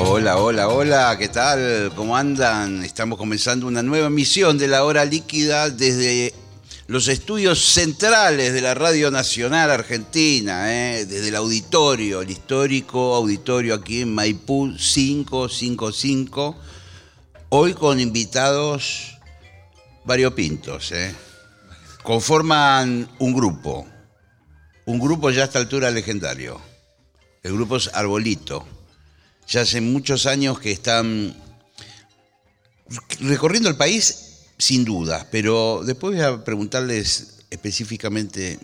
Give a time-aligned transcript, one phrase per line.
[0.00, 1.90] Hola, hola, hola, ¿qué tal?
[1.96, 2.84] ¿Cómo andan?
[2.84, 6.32] Estamos comenzando una nueva emisión de La Hora Líquida desde
[6.86, 11.04] los estudios centrales de la Radio Nacional Argentina, ¿eh?
[11.04, 16.56] desde el auditorio, el histórico auditorio aquí en Maipú 555.
[17.48, 19.18] Hoy con invitados
[20.04, 21.12] variopintos, ¿eh?
[22.04, 23.84] conforman un grupo,
[24.86, 26.60] un grupo ya a esta altura legendario.
[27.42, 28.77] El grupo es Arbolito
[29.48, 31.34] ya hace muchos años que están
[33.20, 38.58] recorriendo el país, sin duda, pero después voy a preguntarles específicamente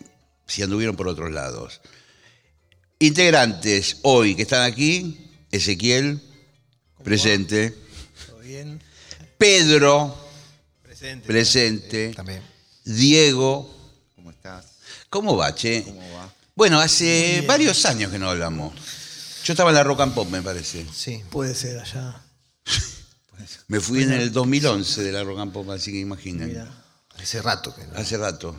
[0.46, 1.80] si anduvieron por otros lados.
[2.98, 6.20] Integrantes hoy que están aquí, Ezequiel,
[7.02, 7.74] presente.
[8.26, 8.82] ¿Todo bien?
[9.38, 10.16] Pedro,
[10.82, 11.26] Presente.
[11.26, 12.12] presente.
[12.14, 12.42] También.
[12.84, 13.74] Diego,
[14.14, 14.66] ¿Cómo estás?
[15.08, 15.82] ¿cómo va, che?
[15.84, 16.32] ¿Cómo va?
[16.54, 18.72] Bueno, hace varios años que no hablamos.
[19.44, 20.86] Yo estaba en la Rock and Pop, me parece.
[20.92, 21.22] Sí.
[21.30, 22.20] Puede ser allá.
[23.68, 26.48] Me fui en el 2011 de la Rock and Pop, así que imaginen.
[26.48, 26.66] Mira.
[27.20, 27.94] Hace rato que no.
[27.96, 28.56] Hace rato.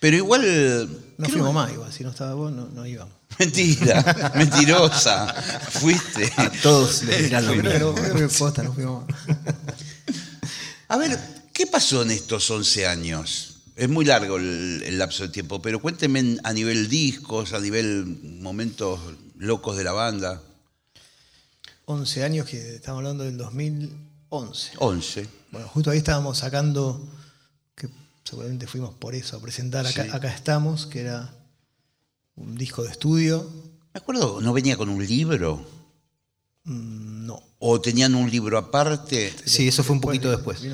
[0.00, 0.88] Pero igual.
[1.18, 1.92] No fuimos más igual.
[1.92, 3.14] Si no estaba vos, no, no íbamos.
[3.38, 5.32] Mentira, mentirosa.
[5.70, 6.32] Fuiste.
[6.62, 7.70] Todos les dirán lo mismo.
[7.70, 9.18] Pero, pero posta, no fuimos más.
[10.88, 11.18] A ver,
[11.52, 13.56] ¿qué pasó en estos 11 años?
[13.74, 17.60] Es muy largo el, el lapso de tiempo, pero cuéntenme en- a nivel discos, a
[17.60, 18.06] nivel
[18.40, 19.00] momentos
[19.36, 20.42] locos de la banda.
[21.86, 24.72] 11 años que estamos hablando del 2011.
[24.78, 25.28] 11.
[25.52, 27.06] Bueno, justo ahí estábamos sacando,
[27.74, 27.88] que
[28.24, 30.10] seguramente fuimos por eso, a presentar acá, Sí.
[30.12, 31.32] acá estamos, que era
[32.34, 33.48] un disco de estudio.
[33.94, 35.64] Me acuerdo, ¿no venía con un libro?
[36.64, 37.42] Mm, No.
[37.58, 39.32] ¿O tenían un libro aparte?
[39.46, 40.58] Sí, eso fue un poquito después.
[40.60, 40.68] sí.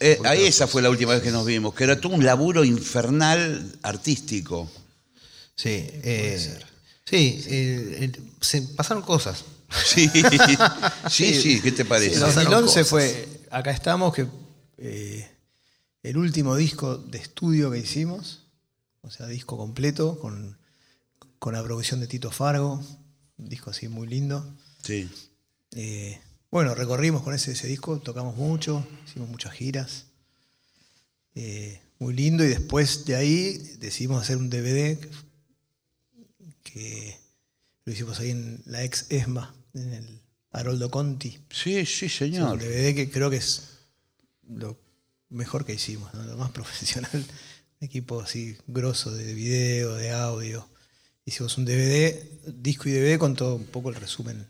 [0.00, 2.64] Eh, ahí esa fue la última vez que nos vimos, que era todo un laburo
[2.64, 4.70] infernal artístico.
[5.56, 6.58] Sí, eh,
[7.08, 9.44] sí, eh, eh, se pasaron cosas.
[9.84, 10.08] Sí,
[11.10, 12.14] sí, sí, ¿qué te parece?
[12.14, 12.88] El pasaron 2011 cosas.
[12.88, 14.26] fue, acá estamos, que
[14.78, 15.30] eh,
[16.02, 18.44] el último disco de estudio que hicimos,
[19.02, 20.56] o sea, disco completo, con,
[21.38, 22.82] con la producción de Tito Fargo,
[23.36, 24.44] un disco así muy lindo.
[24.82, 25.08] Sí.
[25.72, 26.18] Eh,
[26.50, 30.06] bueno, recorrimos con ese, ese disco, tocamos mucho, hicimos muchas giras.
[31.34, 34.98] Eh, muy lindo, y después de ahí decidimos hacer un DVD
[36.70, 37.16] que,
[37.84, 40.20] lo hicimos ahí en la ex ESMA, en el
[40.52, 41.38] Haroldo Conti.
[41.50, 42.58] Sí, sí, Sí, un señor.
[42.60, 43.78] DVD que creo que es
[44.48, 44.78] lo
[45.30, 46.22] mejor que hicimos, ¿no?
[46.24, 47.10] lo más profesional.
[47.80, 50.66] Un equipo así grosso de video, de audio.
[51.24, 52.14] Hicimos un DVD,
[52.46, 54.46] disco y DVD con todo un poco el resumen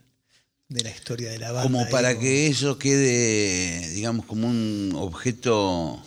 [0.68, 1.62] de la historia de la banda.
[1.64, 6.02] Como ahí, para como- que eso quede, digamos, como un objeto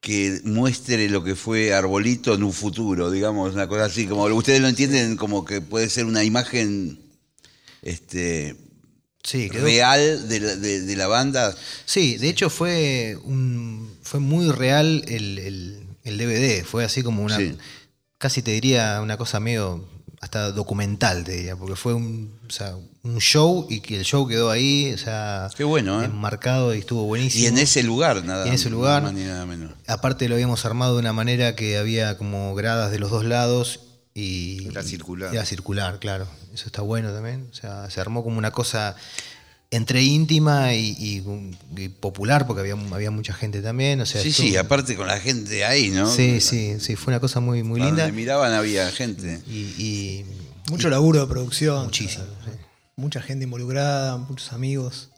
[0.00, 4.60] que muestre lo que fue Arbolito en un futuro, digamos, una cosa así, como ustedes
[4.60, 6.98] lo entienden, como que puede ser una imagen
[7.82, 8.56] este,
[9.22, 11.54] Sí, quedó- real de la, de- de la banda.
[11.84, 16.64] Sí, de hecho fue un fue muy real el, el- el DVD.
[16.64, 17.36] Fue así como una.
[17.36, 17.54] Sí.
[18.18, 19.86] Casi te diría una cosa medio
[20.20, 24.28] hasta documental, te diría, porque fue un, o sea, un show y que el show
[24.28, 26.04] quedó ahí, o sea, Qué bueno, ¿eh?
[26.04, 27.44] enmarcado y estuvo buenísimo.
[27.44, 29.02] Y en ese lugar, nada, Y en ese lugar.
[29.02, 29.72] más ni nada menos.
[29.86, 33.80] Aparte lo habíamos armado de una manera que había como gradas de los dos lados
[34.12, 34.68] y...
[34.68, 35.32] Era circular.
[35.34, 36.26] Era circular, claro.
[36.52, 37.48] Eso está bueno también.
[37.50, 38.96] O sea, se armó como una cosa
[39.72, 44.00] entre íntima y, y- y popular, porque había, había mucha gente también.
[44.00, 46.12] O sea, Sí, estuvo- sí, aparte con la gente ahí, ¿no?
[46.12, 48.02] Sí, sí, sí, fue una cosa muy, muy A linda.
[48.02, 49.40] donde miraban había gente.
[49.48, 50.24] Y, y-
[50.68, 51.84] Mucho laburo de producción.
[51.84, 52.50] Muchísimo, sí.
[52.96, 55.10] Mucha gente involucrada, muchos amigos,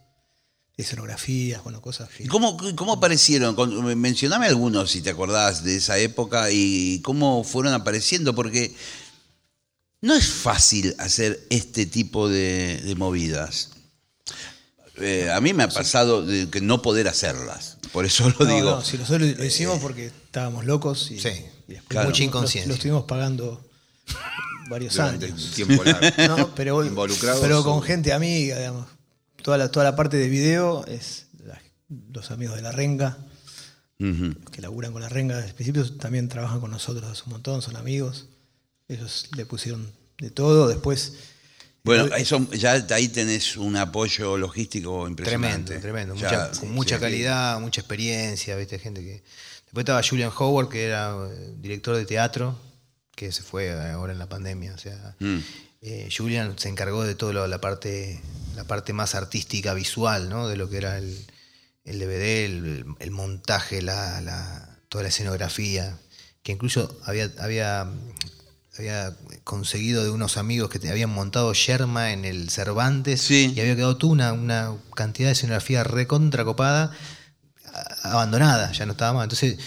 [0.76, 2.08] escenografías, bueno, cosas.
[2.18, 3.56] ¿Y ¿Cómo, ¿Cómo aparecieron?
[4.00, 8.74] Mencioname algunos, si te acordás, de esa época y cómo fueron apareciendo, porque
[10.00, 13.70] no es fácil hacer este tipo de, de movidas.
[15.02, 18.54] Eh, a mí me ha pasado de que no poder hacerlas, por eso lo No,
[18.54, 18.70] digo.
[18.70, 21.30] no, si nosotros lo hicimos porque estábamos locos y, Sí,
[21.68, 22.08] y claro.
[22.08, 22.68] mucha lo- inconsciencia.
[22.68, 23.64] Lo, estuvimos pagando
[24.70, 25.44] varios Durante años.
[25.44, 26.00] un tiempo largo.
[26.36, 28.86] No, pero, Involucrados pero con o- gente amiga, digamos.
[29.42, 31.60] Toda la, toda la parte de video es la-
[32.12, 33.18] los amigos de la renga,
[33.98, 35.38] que laburan con la renga.
[35.38, 38.26] Al principio también trabajan con nosotros hace un montón, son amigos.
[38.88, 40.66] Ellos le pusieron de todo.
[40.68, 41.12] Después
[41.84, 45.78] Bueno, eso, ya ahí tenés un apoyo logístico impresionante.
[45.78, 46.14] Tremendo, tremendo.
[46.14, 47.00] Ya, Mucha- con mucha sí.
[47.00, 48.78] calidad, mucha experiencia, ¿viste?
[48.78, 49.22] Gente que.
[49.64, 52.56] Después estaba Julian Howard, que era eh, director de teatro,
[53.16, 54.74] que se fue ahora en la pandemia.
[54.74, 55.38] O sea, Mm.
[55.80, 58.20] eh, Julian se encargó de toda la parte,
[58.54, 60.46] la parte más artística, visual, ¿no?
[60.46, 61.26] De lo que era el,
[61.84, 65.98] el DVD, el, el montaje, la, la- toda la escenografía,
[66.44, 67.88] que incluso había, había,
[68.78, 69.14] había
[69.44, 73.52] conseguido de unos amigos que te habían montado Yerma en el Cervantes Sí.
[73.54, 76.90] y había quedado tú una, una cantidad de escenografía recontra copada,
[77.72, 79.24] a- abandonada, ya no estaba más.
[79.24, 79.58] Entonces,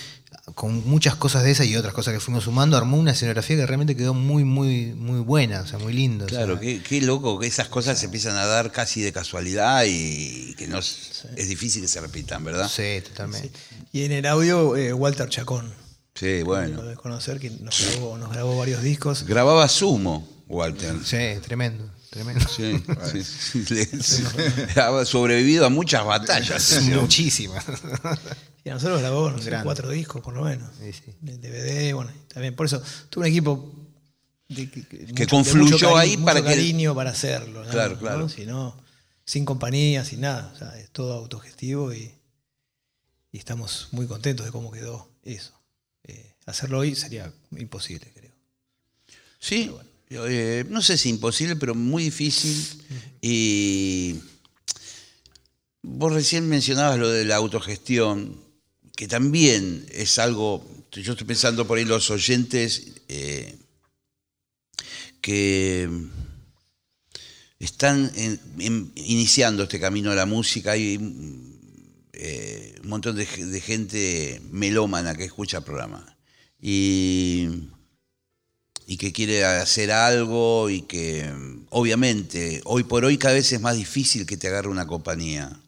[0.53, 3.65] con muchas cosas de esas y otras cosas que fuimos sumando, armó una escenografía que
[3.65, 6.25] realmente quedó muy, muy, muy buena, o sea, muy lindo.
[6.25, 9.11] o sea, Claro, qué, qué loco que esas cosas se empiezan a dar casi de
[9.11, 12.69] casualidad y que no es, es difícil que se repitan, ¿verdad?
[12.73, 13.51] Sí, totalmente.
[13.91, 15.73] Y en el audio, eh, Walter Chacón.
[16.15, 16.81] Sí, Lo bueno.
[16.83, 19.23] de conocer, que nos grabó, nos grabó varios discos.
[19.23, 20.95] Grababa Sumo, Walter.
[21.03, 22.45] Sí, tremendo, tremendo.
[22.47, 22.81] Sí,
[23.23, 23.83] sí.
[24.79, 26.81] Ha sobrevivido a muchas batallas.
[26.93, 27.65] Muchísimas.
[28.65, 30.67] Y a nosotros grabó, no sé, cuatro discos por lo menos.
[30.81, 31.13] Sí, sí.
[31.21, 32.55] De DVD, bueno, también.
[32.55, 32.81] Por eso
[33.11, 33.75] tuve un equipo
[34.49, 37.63] de, que, que- mucho- confluyó de mucho ahí para mucho que- cariño para hacerlo.
[37.63, 37.69] ¿no?
[37.69, 37.99] Claro, ¿no?
[37.99, 38.27] claro.
[38.27, 38.75] Si no,
[39.23, 40.51] sin compañía, sin nada.
[40.55, 42.11] O sea, es todo autogestivo y,
[43.31, 45.53] y estamos muy contentos de cómo quedó eso.
[46.07, 48.31] Eh, hacerlo hoy sería imposible, creo.
[49.39, 49.71] Sí,
[50.09, 52.83] eh, no sé si imposible, pero muy difícil.
[53.21, 54.15] Y
[55.81, 58.39] vos recién mencionabas lo de la autogestión,
[58.95, 63.57] que también es algo, yo estoy pensando por ahí los oyentes eh,
[65.21, 65.89] que
[67.59, 70.71] están en- en- iniciando este camino a la música.
[70.71, 70.97] Hay
[72.17, 76.17] eh, un montón de, ge- de gente melómana que escucha el programa.
[76.61, 77.49] Y
[78.87, 81.27] y que quiere hacer algo y que
[81.71, 85.59] obviamente hoy por hoy cada vez es más difícil que te agarre una compañía.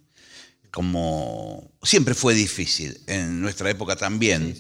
[0.70, 4.56] Como siempre fue difícil, en nuestra época también,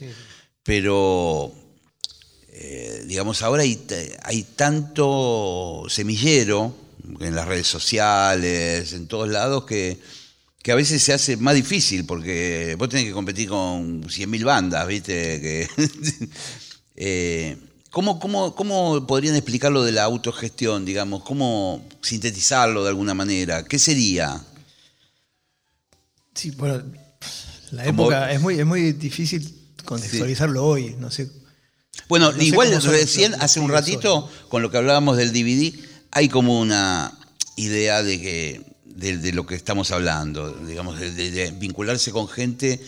[0.63, 1.53] pero
[2.49, 3.85] eh, digamos ahora hay,
[4.23, 6.75] hay tanto semillero
[7.19, 9.99] en las redes sociales, en todos lados, que,
[10.67, 14.85] que a veces se hace más difícil porque vos tenés que competir con 100.000 bandas,
[14.85, 15.39] ¿viste?
[15.39, 15.69] Que,
[16.97, 17.57] eh,
[17.89, 21.23] ¿cómo, cómo, cómo podrían explicar lo de la autogestión, digamos?
[21.23, 23.63] ¿Cómo sintetizarlo de alguna manera?
[23.63, 24.43] ¿Qué sería?
[26.35, 26.83] Sí, bueno,
[27.71, 29.49] la Como- época es muy, es muy difícil
[29.85, 30.97] contextualizarlo hoy.
[30.99, 31.31] No sé.
[32.09, 35.73] Bueno, No igual recién, los- hace un ratito, con lo que hablábamos del DVD,
[36.11, 37.17] hay como una
[37.55, 42.27] idea de que de, de lo que estamos hablando, digamos, de, de- de vincularse con
[42.27, 42.81] gente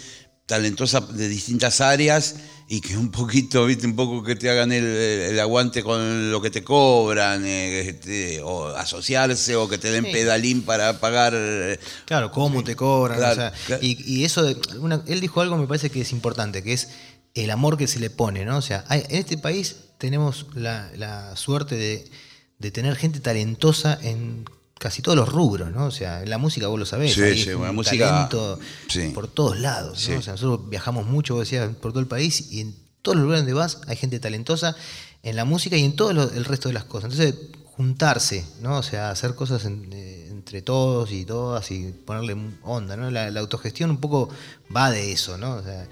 [0.46, 2.36] talentosa de distintas áreas
[2.68, 6.42] y que un poquito, viste, un poco que te hagan el, el aguante con lo
[6.42, 10.12] que te cobran, eh, este, o asociarse, o que te den Sí.
[10.12, 11.34] pedalín para pagar.
[11.36, 13.18] eh, Claro, cómo te cobran.
[13.18, 13.84] Claro, o sea, claro.
[13.84, 16.90] Y, y eso, de- una- él dijo algo me parece que es importante, que es
[17.36, 18.58] el amor que se le pone, ¿no?
[18.58, 22.10] O sea, hay- en este país tenemos la, la suerte de,
[22.58, 24.46] de tener gente talentosa en
[24.80, 25.86] casi todos los rubros, ¿no?
[25.86, 28.60] O sea, en la música vos lo sabés, Sí, hay sí, un bueno, música- talento
[28.88, 29.10] sí.
[29.14, 30.18] por todos lados, ¿no?
[30.18, 33.24] O sea, nosotros viajamos mucho, vos decías, por todo el país y en todos los
[33.26, 34.76] lugares donde vas hay gente talentosa
[35.22, 37.12] en la música y en todo lo- el resto de las cosas.
[37.12, 37.36] Entonces,
[37.76, 38.78] juntarse, ¿no?
[38.78, 43.10] O sea, hacer cosas en- eh, entre todos y todas y ponerle onda, ¿no?
[43.12, 44.30] La, la autogestión un poco
[44.76, 45.56] va de eso, ¿no?
[45.56, 45.88] O sea,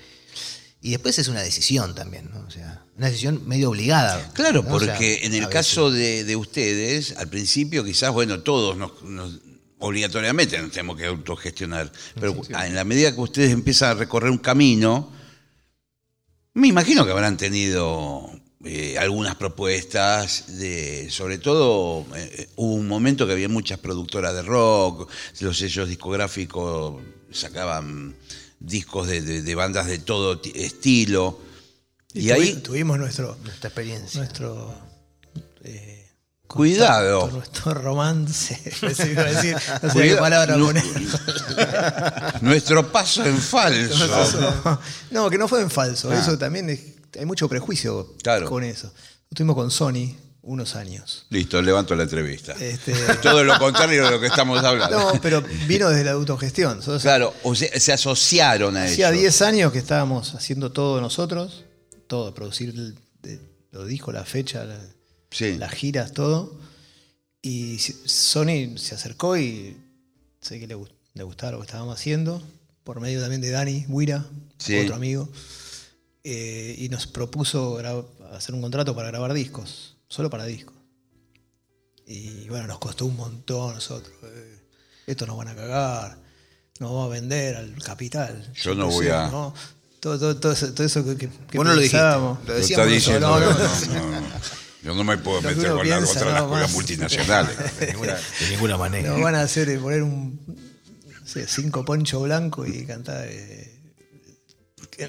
[0.81, 2.39] y después es una decisión también, ¿no?
[2.47, 4.31] O sea, una decisión medio obligada.
[4.33, 4.75] Claro, ¿no?
[4.75, 8.77] O sea, porque en el a caso de, de ustedes, al principio quizás, bueno, todos
[8.77, 9.39] nos, nos-
[9.79, 14.39] obligatoriamente nos tenemos que autogestionar, pero en la medida que ustedes empiezan a recorrer un
[14.39, 15.11] camino,
[16.53, 18.31] me imagino que habrán tenido
[18.65, 24.41] eh, algunas propuestas, de, sobre todo eh, hubo un momento que había muchas productoras de
[24.41, 25.09] rock,
[25.41, 26.99] los sellos discográficos
[27.31, 28.15] sacaban
[28.59, 31.39] discos de, de- de bandas de todo ti- estilo.
[32.13, 34.19] Y, tuvi- ahí, tuvimos nuestro, Nuestra experiencia.
[34.19, 34.73] nuestro
[35.63, 36.09] eh,
[36.47, 37.21] Cuidado.
[37.21, 38.55] contacto, nuestro romance.
[38.81, 40.83] Decir, no sé qué palabra no- poner.
[42.41, 44.79] Nuestro paso en falso.
[45.11, 46.09] No, que no fue en falso.
[46.11, 46.17] Ah.
[46.19, 46.81] Eso también es-
[47.19, 48.49] hay mucho prejuicio Claro.
[48.49, 48.91] con eso.
[49.29, 50.15] Estuvimos con Sony
[50.47, 51.25] unos años.
[51.29, 52.53] Listo, levanto la entrevista.
[52.53, 54.97] Este, Todo lo contrario de lo que estamos hablando.
[55.13, 56.77] no, pero vino desde la autogestión.
[56.77, 59.21] Nosotros Claro, o sea, se asociaron a Hacía ellos.
[59.21, 61.65] 10 años que estábamos haciendo todo nosotros,
[62.07, 62.73] todo, producir
[63.71, 64.79] los discos, la fecha, la-
[65.29, 65.57] Sí.
[65.57, 66.57] las giras, todo.
[67.41, 69.75] Y Sony se acercó y
[70.41, 70.77] sé que le,
[71.13, 72.41] le gustaba lo que estábamos haciendo,
[72.85, 74.25] por medio también de Dani Huira,
[74.57, 74.77] Sí.
[74.79, 75.27] otro amigo,
[76.23, 77.77] eh, y nos propuso
[78.33, 80.75] hacer un contrato para grabar discos, solo para discos.
[82.05, 84.13] Y bueno, nos costó un montón a nosotros.
[84.23, 84.59] eh,
[85.07, 86.17] esto nos van a cagar,
[86.79, 88.51] nos vamos a vender al capital.
[88.55, 89.53] Yo no voy a- ¿no?
[89.99, 92.69] Todo, todo, todo eso, todo eso que, que, que Vos no lo dijiste, lo decíamos
[92.69, 93.39] está diciendo.
[93.39, 94.27] nosotros, no, no, no, no.
[94.83, 96.75] Yo no me puedo meter con, la, piensa, otra de las nada con las más.
[96.75, 97.79] multinacionales.
[97.79, 99.09] De ninguna, de ninguna manera.
[99.09, 100.39] Nos van a hacer poner un
[101.19, 103.73] no sé, cinco poncho blanco y cantar eh,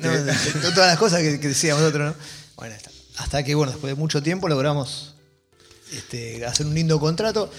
[0.01, 2.23] no, todas las cosas que, que decíamos nosotros, ¿no?
[2.57, 5.15] Bueno, hasta, hasta que bueno, después de mucho tiempo logramos
[5.93, 7.51] este, hacer un lindo contrato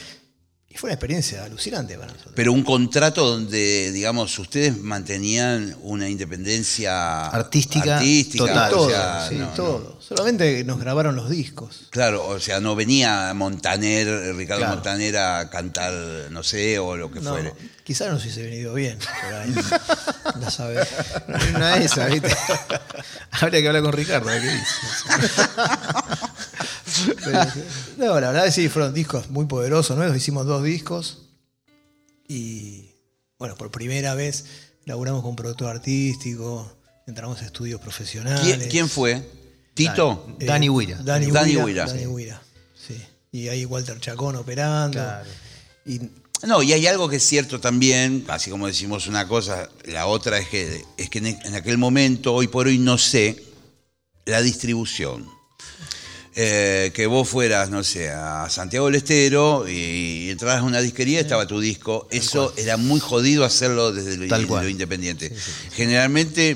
[0.72, 2.34] y fue una experiencia alucinante para nosotros.
[2.36, 8.74] Pero un contrato donde, digamos, ustedes mantenían una independencia Artística artística, total.
[8.74, 9.52] o todo, sea, sí, no, no.
[9.54, 10.00] todo.
[10.00, 11.88] Solamente nos grabaron los discos.
[11.90, 14.76] Claro, o sea, no venía Montaner, Ricardo Claro.
[14.76, 15.92] Montaner a cantar,
[16.30, 17.54] no sé, o lo que No, fuere.
[17.84, 19.00] quizás nos hubiese venido bien.
[19.00, 19.54] por ahí.
[20.40, 20.88] No saber.
[21.56, 22.30] Una de esas, ¿viste?
[23.32, 24.56] Habría que hablar con Ricardo, qué dice.
[27.98, 30.16] No, la verdad que sí, fueron discos muy poderosos, ¿no?
[30.16, 31.26] Hicimos dos discos
[32.28, 32.92] y,
[33.38, 34.46] bueno, por primera vez
[34.86, 36.72] laburamos con productor artístico,
[37.08, 38.42] entramos a estudios profesionales.
[38.42, 39.28] ¿Quién, quién fue?
[39.74, 40.28] ¿Tito?
[40.40, 40.98] Eh, Dani Huira.
[40.98, 41.64] Dani Dani Huira.
[41.64, 41.86] Huira.
[41.86, 42.42] Dani Huira,
[42.76, 43.02] sí.
[43.32, 44.94] Y ahí Walter Chacón operando.
[44.98, 45.30] Claro.
[45.86, 46.02] Y
[46.48, 50.38] No, y hay algo que es cierto también, así como decimos una cosa, la otra
[50.40, 53.44] es que, es que en, en aquel momento, hoy por hoy no sé,
[54.26, 55.28] la distribución.
[56.42, 61.20] Eh, que vos fueras, no sé, a Santiago del Estero y, entraras a una disquería,
[61.20, 62.08] estaba tu disco.
[62.12, 64.70] Eso era muy jodido hacerlo desde lo, Tal lo cual.
[64.70, 65.36] independiente.
[65.74, 66.56] Generalmente,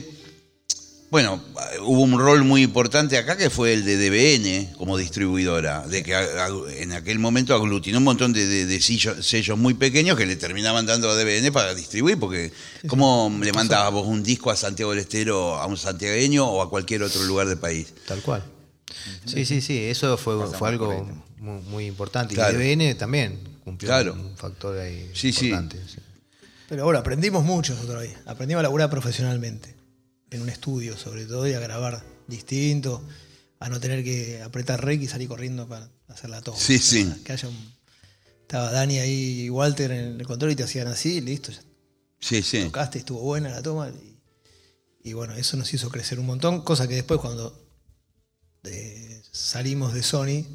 [1.11, 1.43] bueno,
[1.81, 6.15] hubo un rol muy importante acá que fue el de DBN como distribuidora, de que
[6.77, 10.37] en aquel momento aglutinó un montón de, de- de sellos, sellos muy pequeños que le
[10.37, 12.53] terminaban dando a DBN para distribuir, porque
[12.87, 16.69] ¿cómo le mandabas vos un disco a Santiago del Estero, a un santiagueño o a
[16.69, 17.87] cualquier otro lugar del país?
[18.07, 18.43] Tal cual.
[19.25, 21.05] Sí, sí, sí, eso fue, fue algo
[21.37, 22.35] muy, muy importante.
[22.35, 22.61] Claro.
[22.61, 24.13] Y DBN también cumplió Claro.
[24.13, 25.77] un factor ahí Sí, importante.
[25.87, 25.97] sí.
[26.69, 28.13] Pero bueno, aprendimos mucho nosotros ahí.
[28.25, 29.75] Aprendimos a laburar profesionalmente.
[30.31, 33.03] En un estudio, sobre todo, y a grabar distinto,
[33.59, 36.57] a no tener que apretar rec y salir corriendo para hacer la toma.
[36.57, 37.13] Sí, sí.
[37.23, 37.73] Que haya un.
[38.41, 41.61] Estaba Dani ahí y Walter en el control y te hacían así, listo, ya
[42.19, 42.63] Sí, sí.
[42.63, 43.89] tocaste, estuvo buena la toma.
[43.89, 47.62] Y, y bueno, eso nos hizo crecer un montón, cosa que después cuando
[48.63, 50.46] eh, salimos de Sony,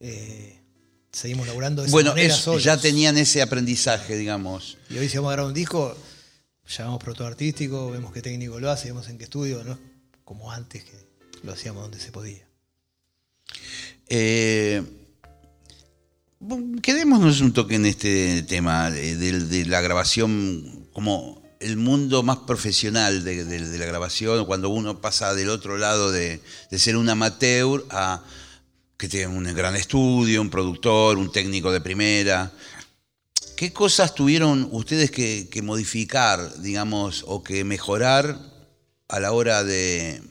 [0.00, 0.58] eh,
[1.12, 2.62] seguimos laburando de esa Bueno, manera es- solos.
[2.64, 4.78] ya tenían ese aprendizaje, digamos.
[4.90, 5.96] Y hoy si vamos a grabar un disco,
[6.66, 9.78] llamamos productor artístico, vemos qué técnico lo hace, vemos en qué estudio, no
[10.24, 10.92] como antes que
[11.42, 12.46] lo hacíamos donde se podía.
[14.08, 14.82] Eh,
[16.82, 22.38] quedémonos un toque en este tema de, de- de la grabación como el mundo más
[22.38, 26.96] profesional de, de- de la grabación, cuando uno pasa del otro lado de, de ser
[26.96, 28.22] un amateur a
[28.96, 32.52] que tiene un gran estudio, un productor, un técnico de primera.
[33.56, 38.38] ¿Qué cosas tuvieron ustedes que, que modificar, digamos, o que mejorar
[39.08, 40.22] a la hora de,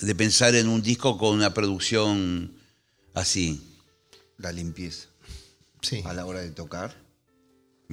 [0.00, 2.52] de pensar en un disco con una producción
[3.14, 3.62] así?
[4.38, 5.08] La limpieza
[5.82, 6.02] Sí.
[6.06, 6.94] a la hora de tocar.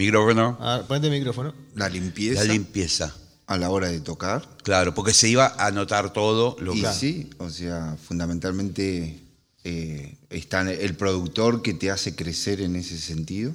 [0.01, 0.57] Micrófono.
[0.59, 1.53] A ver, ponete el micrófono.
[1.75, 3.15] La limpieza La limpieza.
[3.47, 4.47] a la hora de tocar.
[4.63, 6.93] Claro, porque se iba a notar todo lo Y que.
[6.93, 9.19] sí, o sea, fundamentalmente
[9.63, 13.53] eh, está el productor que te hace crecer en ese sentido,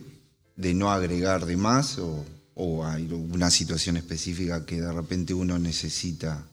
[0.57, 2.25] de no agregar de más o,
[2.55, 6.47] o hay una situación específica que de repente uno necesita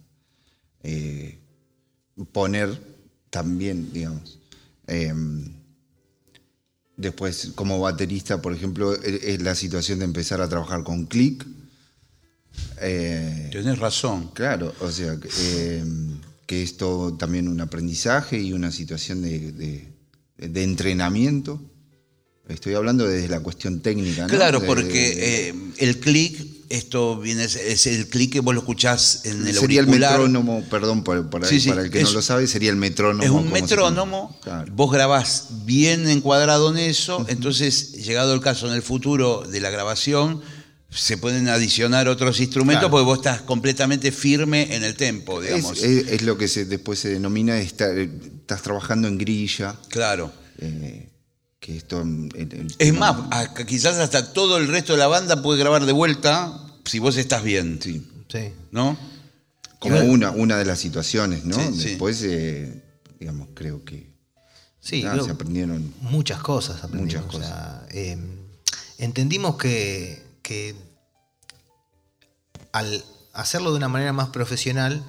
[0.84, 1.38] eh,
[2.32, 2.78] poner
[3.30, 4.40] también, digamos.
[4.88, 5.63] Em,
[7.04, 11.46] después, como baterista, por ejemplo, es la situación de empezar a trabajar con click.
[12.82, 14.30] Eh, Tenés razón.
[14.34, 15.84] Claro, o sea, que, eh,
[16.46, 19.94] que es todo también un aprendizaje y una situación de, de-
[20.38, 21.62] de entrenamiento.
[22.50, 24.28] Estoy hablando desde la cuestión técnica, ¿no?
[24.28, 24.84] Claro, porque
[25.16, 26.38] de- eh, el clic,
[26.76, 31.04] esto viene, es el clic que vos lo escuchás en el sería el metrónomo, perdón,
[31.48, 33.24] Sí, sí, para el que es- no lo sabe, sería el metrónomo.
[33.24, 34.38] Es un metrónomo.
[34.44, 34.72] Claro.
[34.76, 39.70] vos grabás bien encuadrado en eso, entonces, llegado el caso en el futuro de la
[39.70, 40.42] grabación,
[40.90, 42.92] se pueden adicionar otros instrumentos Claro.
[42.92, 45.82] porque vos estás completamente firme en el tempo, digamos.
[45.82, 50.32] es- es lo que se, después se denomina, estar- estás trabajando en grilla, claro.
[50.60, 51.10] eh,
[51.60, 52.04] que esto...
[52.78, 53.16] Es más,
[53.66, 57.44] quizás hasta todo el resto de la banda puede grabar de vuelta si vos estás
[57.44, 58.06] bien, Sí.
[58.30, 58.52] Sí.
[58.72, 58.98] ¿no?
[59.80, 61.56] Como una, una de las situaciones, ¿no?
[61.56, 61.90] Sí, sí.
[61.90, 62.82] Después, eh,
[63.20, 64.12] digamos, creo que
[64.80, 67.26] Sí, nada, creo- se aprendieron muchas cosas aprendimos.
[67.26, 68.18] Muchas o sea, eh,
[68.98, 70.76] entendimos que, que
[72.72, 75.04] al hacerlo de una manera más profesional,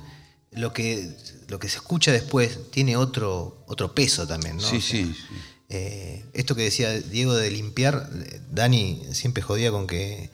[0.52, 1.10] lo que,
[1.48, 4.62] lo que se escucha después tiene otro, otro peso también, ¿no?
[4.62, 5.34] Sí, O sea, sí, sí.
[5.70, 8.08] eh, esto que decía Diego de limpiar,
[8.52, 10.30] Dani siempre jodía con que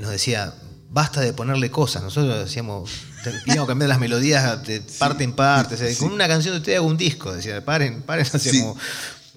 [0.00, 0.52] nos decía,
[0.90, 2.02] basta de ponerle cosas.
[2.02, 2.90] Nosotros decíamos,
[3.46, 5.76] íbamos a cambiar las melodías de parte en parte.
[5.76, 7.32] o sea, Con una canción de usted hago un disco.
[7.32, 8.60] Decía, paren, paren, o sea, Sí.
[8.60, 8.76] como,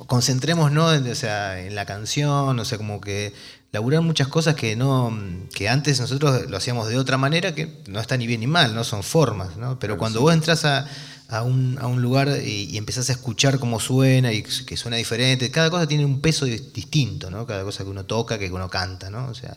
[0.08, 3.32] concentrémonos en, o sea, en la canción, o sea, como que
[3.72, 5.16] laburar muchas cosas que no
[5.54, 8.74] que antes nosotros lo hacíamos de otra manera que no está ni bien ni mal,
[8.74, 9.78] no son formas, ¿no?
[9.80, 10.88] Pero cuando vos entras a,
[11.28, 14.98] a un, a un lugar y, y empezás a escuchar cómo suena y que suena
[14.98, 17.46] diferente, cada cosa tiene un peso di- distinto, ¿no?
[17.46, 19.28] Cada cosa que uno toca, que uno canta, ¿no?
[19.28, 19.56] O sea,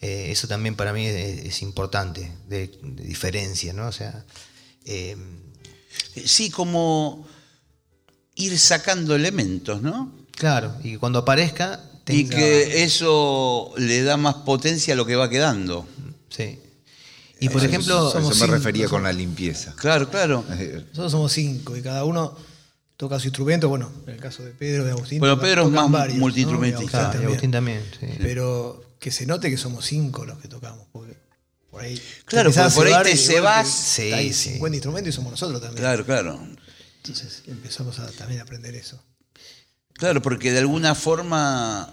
[0.00, 3.86] eh, eso también para mí es, es importante, de, de diferencia, ¿no?
[3.88, 4.24] O sea,
[4.84, 5.16] eh,
[6.24, 7.26] Sí, como
[8.34, 10.12] ir sacando elementos, ¿no?
[10.32, 15.06] claro, y que cuando aparezca Y tenga- que eso le da más potencia a lo
[15.06, 15.86] que va quedando.
[16.28, 16.58] Sí.
[17.40, 19.74] Y por Eso- ejemplo, Eso me cinco, refería con la limpieza.
[19.76, 20.44] Claro, claro.
[20.48, 22.36] Nosotros somos cinco y cada uno
[22.96, 23.68] toca su instrumento.
[23.68, 25.18] Bueno, en el caso de Pedro, de Agustín.
[25.18, 26.20] Bueno, Pedro es más varios, ¿no?
[26.20, 26.84] multiinstrumentista.
[26.84, 27.82] Y claro, y Agustín también.
[27.98, 28.06] sí.
[28.20, 30.86] Pero que se note que somos cinco los que tocamos.
[30.92, 31.16] Porque
[31.70, 32.00] por ahí.
[32.24, 33.68] Claro, porque por ahí te golpe cebás.
[33.68, 34.52] Sí, ahí sí.
[34.54, 35.82] 50 instrumentos y somos nosotros también.
[35.82, 36.48] Claro, claro.
[36.96, 39.02] Entonces empezamos a también a aprender eso.
[39.92, 41.90] Claro, porque de alguna forma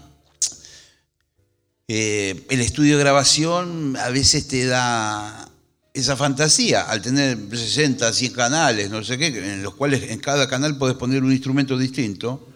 [1.88, 5.50] eh, el estudio de grabación a veces te da
[5.92, 10.48] esa fantasía, al tener 60, 100 canales, no sé qué, en los cuales en cada
[10.48, 12.48] canal podés poner un instrumento distinto.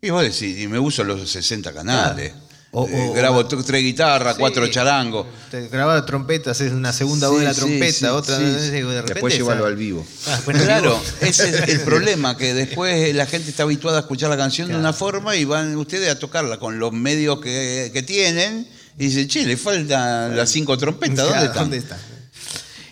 [0.00, 2.32] Y vos decís, y me uso los 60 canales.
[2.32, 2.47] Claro.
[2.70, 4.40] O- Eh, o- grabo tres guitarras, Sí.
[4.40, 5.26] cuatro charangos.
[5.70, 9.14] Grabar trompetas, es una segunda voz de la trompeta, sí, otra de repente.
[9.14, 10.06] Después llévalo al vivo.
[10.26, 14.28] Ah, bueno, Claro, ese es el problema, que después la gente está habituada a escuchar
[14.28, 18.02] la canción de una forma y van ustedes a tocarla con los medios que, que
[18.02, 21.62] tienen y dicen, che, le faltan las cinco trompetas, ¿dónde claro, están?
[21.62, 21.98] ¿dónde están?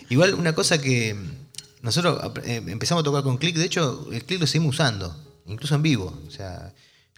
[0.09, 1.15] Igual una cosa que
[1.81, 5.15] nosotros ap- eh, empezamos a tocar con click, de hecho el click lo seguimos usando,
[5.45, 6.19] incluso en vivo.
[6.27, 6.73] O sea,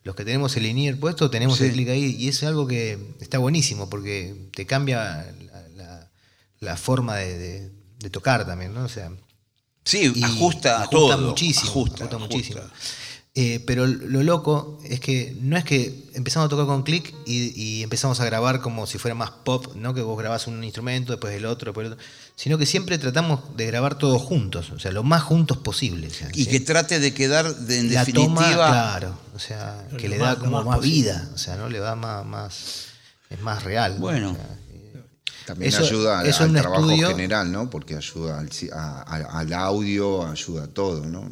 [0.10, 1.65] los que tenemos el linier puesto tenemos Sí.
[1.65, 4.98] el click ahí y es algo que está buenísimo porque te cambia
[5.54, 6.12] la, la-
[6.60, 8.86] la forma de, de- de tocar también, ¿no?
[8.86, 9.12] O sea,
[9.86, 11.17] Sí, ajusta, ajusta todo.
[11.30, 12.36] muchísimo, ajusta, ajusta ajusta.
[12.36, 12.62] muchísimo.
[13.36, 17.54] Eh, pero lo loco es que no es que empezamos a tocar con click y,
[17.62, 19.93] y empezamos a grabar como si fuera más pop, ¿no?
[19.93, 22.06] Que vos grabás un instrumento, después el otro, después el otro.
[22.41, 26.08] Sino que siempre tratamos de grabar todos juntos, o sea, lo más juntos posible.
[26.08, 26.49] o sea, Y ¿sí?
[26.52, 28.28] que trate de quedar de- en la definitiva.
[28.28, 30.95] toma, claro, o sea, que le da como más posible.
[31.02, 31.67] vida, o sea, ¿no?
[31.67, 32.86] Le da más, más
[33.30, 33.95] es más real.
[33.95, 33.99] ¿no?
[33.99, 34.32] Bueno.
[34.32, 35.04] O sea, eh,
[35.45, 37.69] También Eso- ayuda al, trabajo estudio- general, ¿no?
[37.69, 41.28] Porque ayuda al, a- audio, ayuda a todo, ¿no?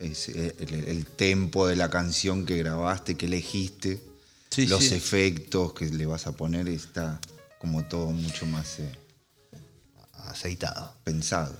[0.00, 0.54] Es el,
[0.88, 4.02] el tempo de la canción que grabaste, que elegiste,
[4.50, 4.94] Sí, los sí.
[4.96, 7.20] efectos que le vas a poner, está
[7.60, 8.90] como todo mucho más eh,
[10.30, 10.94] aceitado.
[11.04, 11.56] pensado.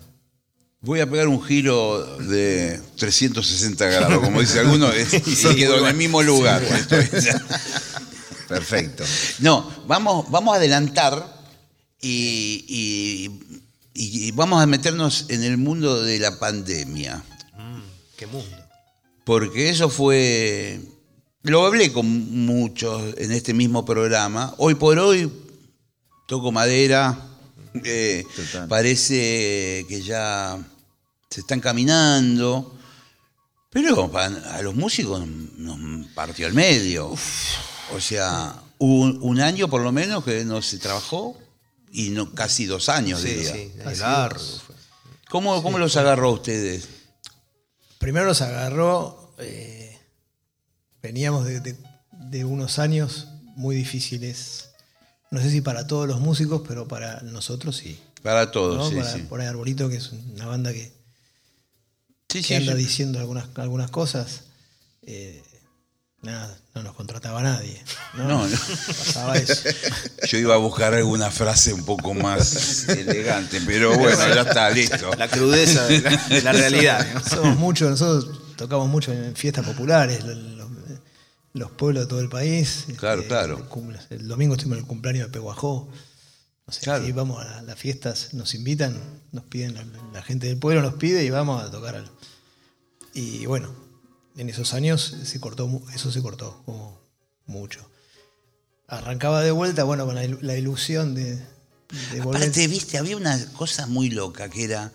[0.81, 5.95] Voy a pegar un giro de 360 grados, como dice alguno, y quedo en el
[5.97, 6.63] mismo lugar.
[8.49, 9.05] Perfecto.
[9.41, 11.45] No, vamos, vamos a adelantar
[12.01, 13.31] y, y-
[13.95, 17.23] y- y vamos a meternos en el mundo de la pandemia.
[18.17, 18.57] Qué mundo.
[19.25, 20.81] Porque eso fue.
[21.43, 22.07] Lo hablé con
[22.47, 24.55] muchos en este mismo programa.
[24.59, 25.31] Hoy por hoy
[26.29, 27.26] toco madera.
[27.85, 28.25] eh,
[28.69, 30.59] parece que ya
[31.31, 32.73] se están caminando.
[33.71, 37.09] Pero a los músicos nos partió al medio.
[37.93, 41.37] O sea, un, un año por lo menos que no se trabajó
[41.93, 43.53] y no casi dos años, Sí, diría.
[43.53, 44.61] sí, largo es.
[44.67, 44.75] fue.
[45.29, 46.89] ¿Cómo, cómo los agarró a ustedes?
[47.99, 49.99] Primero nos agarró, eh,
[51.03, 51.77] veníamos de, de-
[52.13, 54.66] de unos años muy difíciles,
[55.31, 57.99] no sé si para todos los músicos, pero para nosotros sí.
[58.23, 58.89] Para todos, ¿no?
[58.89, 59.19] sí, para, sí.
[59.29, 60.93] Por ahí Arbolito, que es una banda que,
[62.29, 62.79] Sí, que sí, anda sí.
[62.79, 64.43] diciendo algunas, algunas cosas,
[65.03, 65.43] eh,
[66.23, 67.81] nada, no nos contrataba nadie.
[68.15, 68.57] No, No, no.
[68.89, 69.69] Pasaba eso.
[70.29, 75.11] Yo iba a buscar alguna frase un poco más elegante, pero bueno, ya está, listo.
[75.17, 77.07] La crudeza de la, de la realidad.
[77.15, 77.21] ¿no?
[77.25, 80.66] Somos muchos, nosotros tocamos mucho en fiestas populares, lo- lo-
[81.57, 82.87] los, pueblos de todo el país.
[82.99, 83.59] Claro, Este, claro.
[83.59, 85.89] El, cum- el domingo estuvimos en el cumpleaños de Peguajó.
[86.67, 87.07] No sé, Claro.
[87.07, 88.99] y vamos a las fiestas, nos invitan,
[89.33, 91.95] nos piden, la, la gente del pueblo nos pide y vamos a tocar.
[91.97, 92.11] al-
[93.15, 93.73] Y bueno,
[94.37, 97.01] en esos años se cortó, eso se cortó como
[97.47, 97.89] mucho.
[98.89, 102.43] Arrancaba de vuelta, bueno, con la, ilu- la ilusión de, de volver.
[102.43, 104.93] Aparte, viste, había una cosa muy loca que era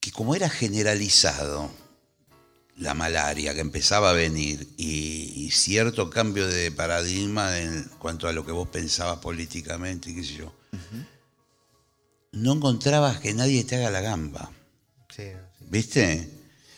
[0.00, 1.70] que como era generalizado
[2.78, 8.32] la malaria que empezaba a venir y, y cierto cambio de paradigma en cuanto a
[8.32, 10.52] lo que vos pensabas políticamente qué sé yo,
[12.32, 14.50] no encontrabas que nadie te haga la gamba,
[15.14, 15.24] Sí,
[15.68, 16.30] ¿viste?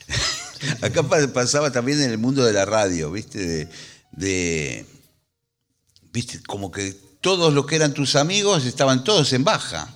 [0.82, 3.38] Acá pa- pasaba también en el mundo de la radio, ¿viste?
[3.46, 3.68] De,
[4.12, 4.86] de-
[6.12, 6.42] ¿Viste?
[6.42, 9.94] Como que todos los que eran tus amigos estaban todos en baja.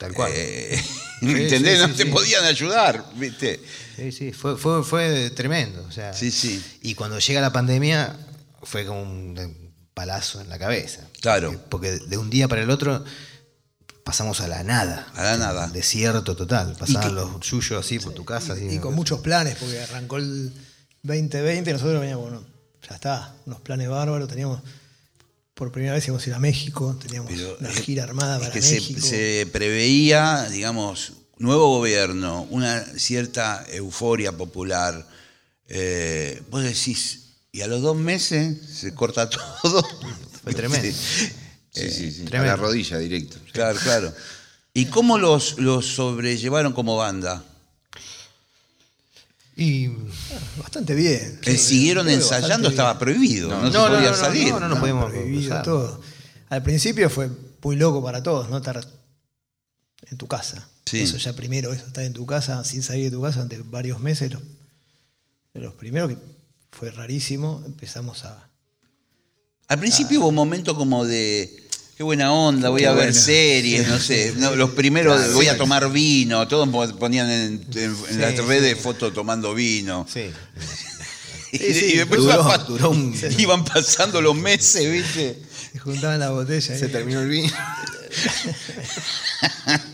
[0.00, 0.32] Tal cual.
[0.34, 0.82] Eh,
[1.20, 1.76] ¿Me entendés?
[1.76, 2.10] sí, no sí, te sí.
[2.10, 3.60] podían ayudar, ¿viste?
[3.96, 5.84] Sí, sí, fue, fue, fue tremendo.
[5.86, 6.64] O sea, Sí, sí.
[6.80, 8.16] Y cuando llega la pandemia,
[8.62, 11.06] fue como un palazo en la cabeza.
[11.20, 11.54] Claro.
[11.68, 13.04] Porque de un día para el otro
[14.02, 15.06] pasamos a la nada.
[15.14, 15.68] A la nada.
[15.68, 16.74] Desierto total.
[16.78, 18.54] Pasaban los yuyos así por tu casa.
[18.54, 20.50] así, Y con muchos planes, porque arrancó el
[21.02, 22.46] 2020 y nosotros veníamos, bueno,
[22.88, 24.62] ya está, unos planes bárbaros, teníamos,
[25.60, 28.40] por primera vez íbamos a ir a México, teníamos Pero una es- gira armada es
[28.40, 29.00] para que se, México.
[29.06, 35.06] se preveía, digamos, nuevo gobierno, una cierta euforia popular.
[35.68, 39.28] Eh, vos decís, y a los dos meses se corta
[39.62, 39.86] todo.
[40.42, 40.88] Fue tremendo.
[40.90, 41.30] Sí,
[41.72, 42.24] Sí, sí, sí.
[42.34, 43.36] A la rodilla directo.
[43.52, 44.12] claro, claro.
[44.72, 47.44] ¿Y cómo los, los sobrellevaron como banda?
[49.60, 49.90] Y
[50.56, 51.38] Bastante bien.
[51.44, 52.70] Eh, ¿Siguieron Creo ensayando?
[52.70, 54.52] Estaba prohibido, no, No, se no, podía no, no, salir.
[54.52, 54.80] no, no, no.
[54.80, 56.00] podíamos prohibido todo.
[56.48, 57.28] Al principio fue
[57.62, 58.56] muy loco para todos, ¿no?
[58.56, 58.82] Estar
[60.10, 60.66] en tu casa.
[60.86, 61.00] Sí.
[61.00, 64.00] Eso ya primero, eso, estar en tu casa, sin salir de tu casa durante varios
[64.00, 64.32] meses.
[64.32, 64.42] Los,
[65.52, 66.16] los primeros que
[66.72, 68.48] fue rarísimo, empezamos a.
[69.68, 71.68] Al principio hubo un momento como de
[72.00, 74.32] qué buena onda, voy Qué a ver series, no sé.
[74.38, 75.58] no, los primeros Claro, voy a sí.
[75.58, 80.06] tomar vino, todos po- ponían en, en- en las Sí, redes fotos tomando vino.
[80.10, 80.30] sí.
[81.52, 85.42] Y, Sí, sí, y después duró- iban, pa- duró un- iban pasando los meses, ¿viste?
[85.72, 86.78] Se juntaban la botella.
[86.78, 86.90] Se ahí.
[86.90, 87.52] terminó el vino.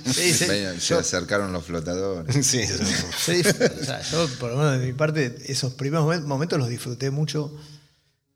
[0.06, 0.44] Sí, sí.
[0.46, 2.46] Se Yo- acercaron los flotadores.
[2.46, 6.22] sí, Yo, dif- o sea, yo, por lo menos de mi parte, esos primeros momen-
[6.24, 7.52] momentos los disfruté mucho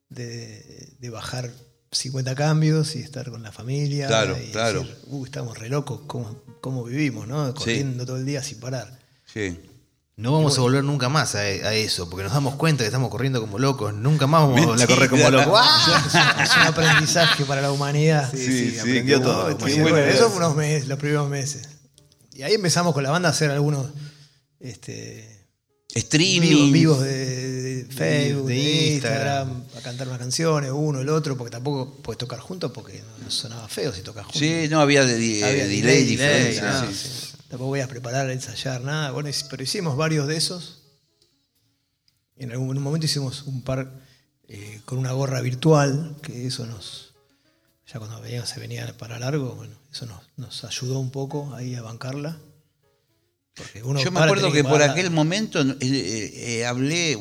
[0.09, 1.53] de, de bajar
[1.93, 4.07] 50 cambios y estar con la familia.
[4.07, 4.81] Claro, y claro.
[4.81, 7.53] decir, "Uh, estamos re locos, ¿cómo, cómo vivimos, ¿no?
[7.55, 8.99] Corriendo todo el día sin parar.
[9.33, 9.59] Sí.
[10.17, 13.09] No vamos a volver nunca más a, a eso, porque nos damos cuenta que estamos
[13.09, 13.95] corriendo como locos.
[13.95, 15.45] Nunca más vamos a volver a correr como Mentira.
[15.47, 15.61] locos.
[15.63, 16.37] ¡Ah!
[16.45, 18.31] Es un aprendizaje para la humanidad.
[18.31, 19.57] Sí, sí, aprendió qué todo.
[19.57, 21.69] bueno, eso fue unos meses, los primeros meses.
[22.35, 23.87] Y ahí empezamos con la banda a hacer algunos
[24.61, 25.47] este,
[25.95, 26.71] Streaming.
[26.71, 27.50] vivos, vivos de
[27.91, 29.49] Facebook, de de, Instagram.
[29.49, 33.31] Instagram, a cantar unas canciones, uno, el otro, porque tampoco puedes tocar juntos porque no,
[33.31, 34.41] sonaba feo si tocas juntos.
[34.41, 36.61] Sí, no había de, Había delay, delay, sí.
[36.61, 39.11] no, Tampoco voy a preparar, a ensayar, nada.
[39.11, 40.83] Bueno, pero hicimos varios de esos.
[42.37, 43.91] En algún en un momento hicimos un par
[44.49, 47.15] eh, con una gorra virtual, que eso nos.
[47.93, 51.83] Ya cuando se venía para largo, bueno, eso nos, nos ayudó un poco ahí a
[51.83, 52.39] bancarla.
[53.75, 57.19] Yo me acuerdo que por aquel momento eh, eh, eh, hablé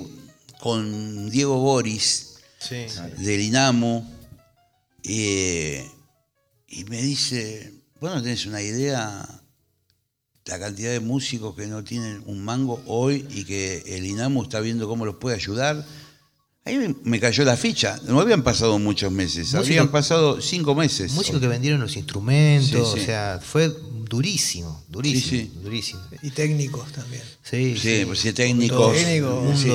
[0.60, 2.86] con Diego Boris Sí.
[3.18, 4.04] del INAMU
[5.04, 5.90] eh,
[6.68, 9.26] y me dice, bueno, tenés una idea
[10.46, 14.60] la cantidad de músicos que no tienen un mango hoy y que el INAMU está
[14.60, 15.86] viendo cómo los puede ayudar.
[16.66, 18.00] Ahí me- cayó la ficha.
[18.08, 21.14] No habían pasado muchos meses, Músico- habían pasado cinco meses.
[21.14, 23.04] Músicos que vendieron los instrumentos, Sí, sí.
[23.04, 23.70] o sea, fue
[24.10, 25.60] durísimo, durísimo, Sí, sí.
[25.64, 26.02] durísimo.
[26.24, 27.24] Y técnicos también.
[27.44, 29.70] Sí, Sí, pues técnicos, técnico, mundo- sí,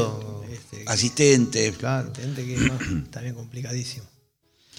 [0.87, 1.77] asistentes.
[1.77, 2.13] Claro.
[2.15, 4.07] gente que más, también complicadísimo.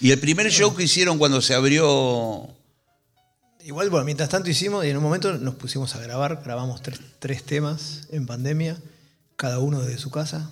[0.01, 2.49] Y el primer show que hicieron cuando se abrió
[3.65, 6.99] Igual, bueno, mientras tanto hicimos y en un momento nos pusimos a grabar, grabamos tres,
[7.17, 8.77] tres temas en pandemia,
[9.37, 10.51] cada uno desde su casa.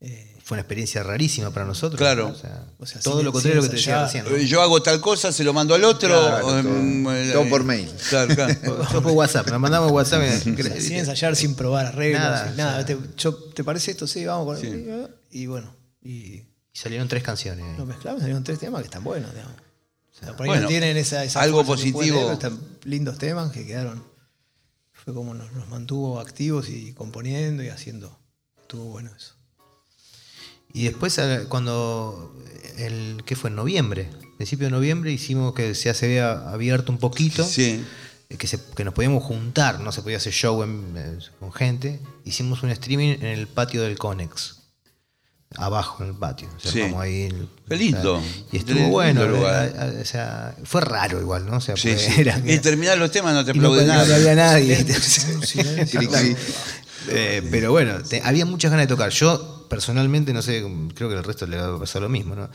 [0.00, 1.96] Eh, Fue una experiencia rarísima para nosotros.
[1.98, 2.28] Claro.
[2.28, 4.24] O sea, O sea, todo sin- lo contrario sin que te decía recién.
[4.24, 4.36] ¿no?
[4.36, 6.08] Yo hago tal cosa, se lo mando al otro.
[6.10, 7.90] Claro, o, todo- todo por mail.
[8.10, 8.54] Claro, claro.
[8.90, 10.20] Todo por WhatsApp, nos mandamos WhatsApp.
[10.22, 12.72] o sea, sin ensayar, sin probar arreglos, Nada, sin nada.
[12.72, 12.84] o sea.
[12.86, 14.06] te, yo- ¿te parece esto?
[14.06, 14.84] Sí, vamos con Sí.
[15.30, 17.78] Y bueno, y Y salieron tres canciones.
[17.78, 19.54] nos mezclamos, salieron tres temas que están buenos, digamos.
[19.56, 22.30] O sea, por ahí Bueno, no tienen esa, esa algo positivo.
[22.32, 24.04] están lindos temas que quedaron.
[24.92, 28.18] Fue como nos, nos mantuvo activos y componiendo y haciendo.
[28.60, 29.34] Estuvo bueno eso.
[30.74, 32.34] Y después, eh, cuando,
[32.76, 33.48] el, ¿qué fue?
[33.48, 37.82] En noviembre, principio de noviembre, hicimos que se había abierto un poquito, Sí.
[38.28, 41.52] eh, que, se- que nos podíamos juntar, no se podía hacer show en- eh, con
[41.52, 42.00] gente.
[42.24, 44.56] Hicimos un streaming en el patio del Conex,
[45.56, 46.48] abajo en el patio.
[46.56, 46.80] O sea, Sí.
[46.80, 48.16] armamos ahí el- Qué lindo.
[48.16, 49.28] o sea, y estuvo Lindo bueno.
[49.28, 49.66] lugar.
[49.68, 51.58] eh, eh, o sea, fue raro igual, ¿no?
[51.58, 52.20] O sea, Sí, porque sí.
[52.20, 54.12] era- Y terminar los temas no te y no, no nadie.
[54.14, 54.84] había nadie.
[57.08, 59.10] Eh, pero bueno, te- había muchas ganas de tocar.
[59.10, 60.64] Yo, personalmente, no sé,
[60.94, 62.48] creo que al resto le va a pasar lo mismo, ¿no?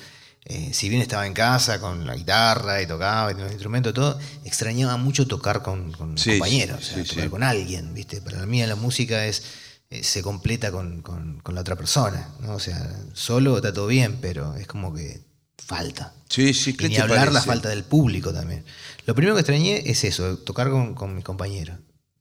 [0.46, 3.94] Eh, si bien estaba en casa con la guitarra y tocaba y tenía los instrumentos,
[3.94, 7.94] todo, extrañaba mucho tocar con, con Sí, compañeros, sí, o sea, sí, tocar con alguien,
[7.94, 8.22] ¿viste?
[8.22, 9.44] Para mí la música es
[9.92, 12.54] eh, se completa con, con- con la otra persona, ¿no?
[12.56, 15.22] O sea, solo está todo bien, pero es como que
[15.58, 16.14] falta.
[16.30, 18.64] Sí, sí, Y ¿qué ni hablar la falta del público también.
[19.06, 21.78] Lo primero que extrañé es eso, tocar con, con mis compañeros.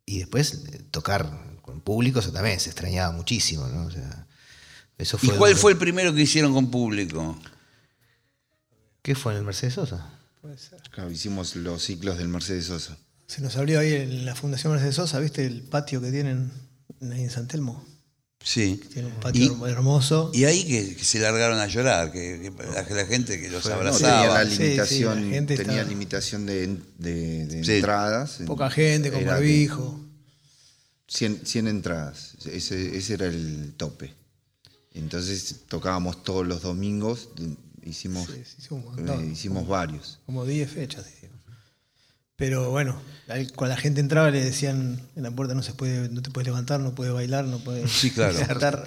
[0.07, 1.31] Y después eh, tocar
[1.79, 3.87] en público eso también se extrañaba muchísimo, ¿no?
[3.87, 4.27] O sea,
[4.99, 5.61] eso ¿Y fue cuál duro.
[5.63, 7.39] fue el primero que hicieron con público?
[9.03, 10.11] ¿Qué fue en el Mercedes Sosa?
[10.43, 10.81] Puede ser.
[10.91, 12.97] Claro, hicimos los ciclos del Mercedes Sosa.
[13.27, 16.51] Se nos abrió ahí en la Fundación Mercedes Sosa, ¿viste el patio que tienen
[17.03, 17.85] ahí en San Telmo?
[18.43, 18.81] Sí.
[18.93, 20.31] Tiene un patio Y- hermoso.
[20.33, 23.65] Y ahí que, que se largaron a llorar, que, que la, la gente que los
[23.65, 24.45] No, tenía abrazaba.
[24.47, 26.67] Sí, sí, limitación, la gente tenía estaba- limitación de,
[26.99, 27.73] de- de Sí.
[27.73, 28.39] entradas.
[28.47, 30.01] Poca gente, con barbijo.
[31.09, 34.15] 100, 100 entradas, ese, ese era el tope.
[34.95, 37.31] Entonces tocábamos todos los domingos,
[37.83, 39.25] hicimos, Sí, sí, hicimos un montón.
[39.25, 40.19] eh, hicimos varios.
[40.27, 41.39] Como 10 fechas hicimos.
[42.37, 46.09] Pero bueno, ahí cuando la gente entraba le decían en la puerta no se puede,
[46.09, 48.39] no te puedes levantar, no puedes bailar, no puedes Sí, claro.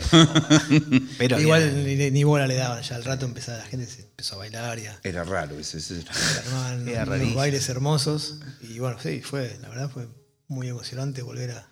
[1.17, 4.35] Pero Igual ni, ni bola le daban, ya al rato empezaba la gente se empezó
[4.35, 6.03] a bailar y a Era raro ese- se
[6.45, 8.37] armaban Era unos bailes hermosos.
[8.61, 10.07] Y bueno, sí, fue, la verdad fue
[10.47, 11.70] muy emocionante volver a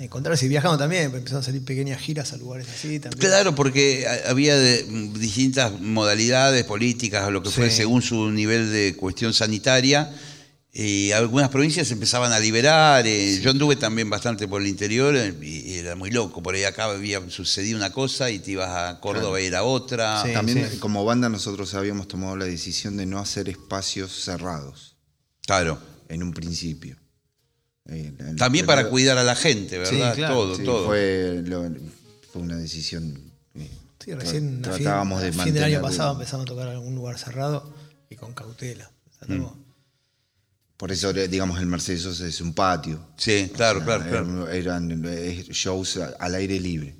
[0.00, 0.46] encontrarse.
[0.46, 3.20] Y viajando también, empezaron a salir pequeñas giras a lugares así también.
[3.20, 4.82] Claro, porque ha- había de-
[5.18, 10.10] distintas modalidades políticas o lo que fue según su nivel de cuestión sanitaria.
[10.72, 13.04] Y algunas provincias empezaban a liberar.
[13.04, 16.44] eh, Yo anduve también bastante por el interior eh, y, y era muy loco.
[16.44, 20.22] Por ahí acá había sucedido una cosa y te ibas a Córdoba y era otra.
[20.24, 20.32] Sí.
[20.32, 24.94] También como banda nosotros habíamos tomado la decisión de no hacer espacios cerrados
[25.44, 25.80] Claro.
[26.08, 26.96] en un principio.
[27.90, 30.14] Eh, También para cuidar a la gente, ¿verdad?
[30.14, 30.34] claro.
[30.34, 30.86] todo, Sí, todo.
[30.86, 31.68] Fue, lo-
[32.32, 33.20] fue una decisión.
[33.56, 33.68] eh,
[34.04, 36.74] Sí, recién tra- fin, tratábamos a de fin del año pasado empezamos a tocar en
[36.74, 37.74] algún lugar cerrado
[38.08, 38.90] y con cautela.
[39.18, 39.54] Tratamos-
[40.76, 43.08] Por eso, digamos, el Mercedes Sosa es un patio.
[43.18, 44.48] Sí, claro, O sea, claro, claro.
[44.48, 46.96] Eran, eran, shows a- al aire libre.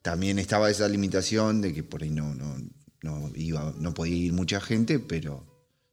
[0.00, 2.56] También estaba esa limitación de que por ahí no, no,
[3.02, 5.44] no, iba, no podía ir mucha gente, pero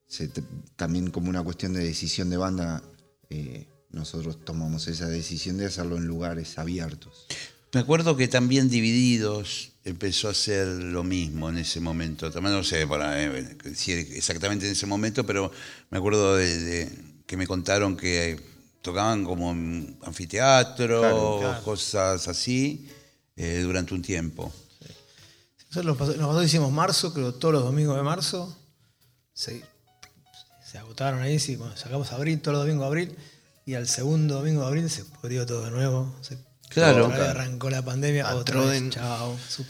[0.08, 0.30] se
[0.78, 2.82] también como una cuestión de decisión de banda,
[3.30, 7.25] eh, nosotros tomamos esa decisión de hacerlo en lugares abiertos.
[7.73, 12.30] Me acuerdo que también Divididos empezó a hacer lo mismo en ese momento.
[12.32, 15.51] También no sé para, eh, decir exactamente en ese momento, pero
[15.89, 16.91] me acuerdo de, de
[17.25, 18.39] que me contaron que
[18.82, 21.63] tocaban como en anfiteatro, Claro, claro.
[21.63, 22.88] cosas así,
[23.38, 24.51] eh, durante un tiempo.
[25.69, 25.86] Nosotros
[26.17, 28.58] nos pasó- hicimos marzo, creo todos los domingos de marzo.
[29.34, 29.63] Se,
[30.69, 33.15] se agotaron ahí, sí, bueno, sacamos abril, todos los domingos de abril.
[33.65, 36.13] Y al segundo domingo de abril se pudrió todo de nuevo.
[36.21, 36.38] Se,
[36.69, 37.08] Claro.
[37.08, 39.38] Otra vez arrancó la pandemia, A otra vez, chao.
[39.50, 39.65] Su-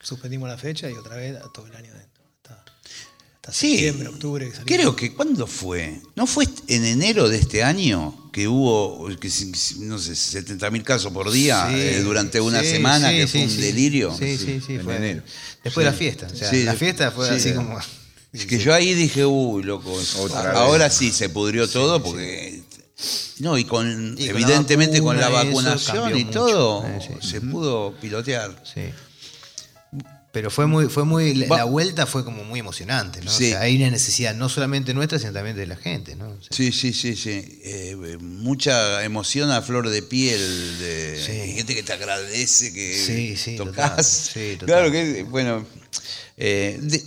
[0.00, 2.24] suspendimos la fecha y otra vez a todo el año dentro.
[2.36, 2.64] Hasta,
[3.36, 4.50] hasta Sí, septiembre, octubre.
[4.50, 6.00] que creo que ¿cuándo fue?
[6.16, 9.30] ¿No fue en enero de este año que hubo, que,
[9.80, 13.26] no sé, 70 mil casos por día Sí, eh, durante una sí, semana, sí, que
[13.26, 13.60] sí, fue un sí.
[13.60, 14.16] delirio?
[14.18, 14.74] Sí, sí, sí.
[14.76, 15.22] en fue enero.
[15.62, 16.28] Después de la fiesta.
[16.32, 17.78] O sea, Sí, la fiesta fue sí, así como.
[18.32, 20.94] Es que yo ahí dije, uy, loco, Otra ahora vez.
[20.94, 22.61] sí se pudrió todo porque...
[23.40, 27.28] No, y con, Y evidentemente con la vacuna, vacunación y todo, Eh, sí.
[27.28, 28.62] se pudo pilotear.
[28.64, 28.82] Sí.
[30.32, 33.30] Pero fue muy, fue muy, la, vuelta fue como muy emocionante, ¿no?
[33.30, 33.50] O Sí.
[33.50, 36.30] sea, hay una necesidad no solamente nuestra, sino también de la gente, ¿no?
[36.30, 37.60] O sea, Sí, sí, sí, sí.
[37.64, 41.52] Eh, mucha emoción a flor de piel, de Sí.
[41.56, 43.74] gente que te agradece que Sí, sí, tocas.
[43.90, 44.04] total.
[44.04, 44.66] Sí, total.
[44.66, 45.66] Claro que, bueno,
[46.38, 47.02] eh, de,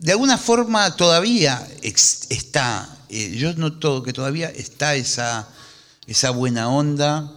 [0.00, 5.48] de alguna forma todavía ex- está, eh, yo noto que todavía está esa,
[6.06, 7.32] esa buena onda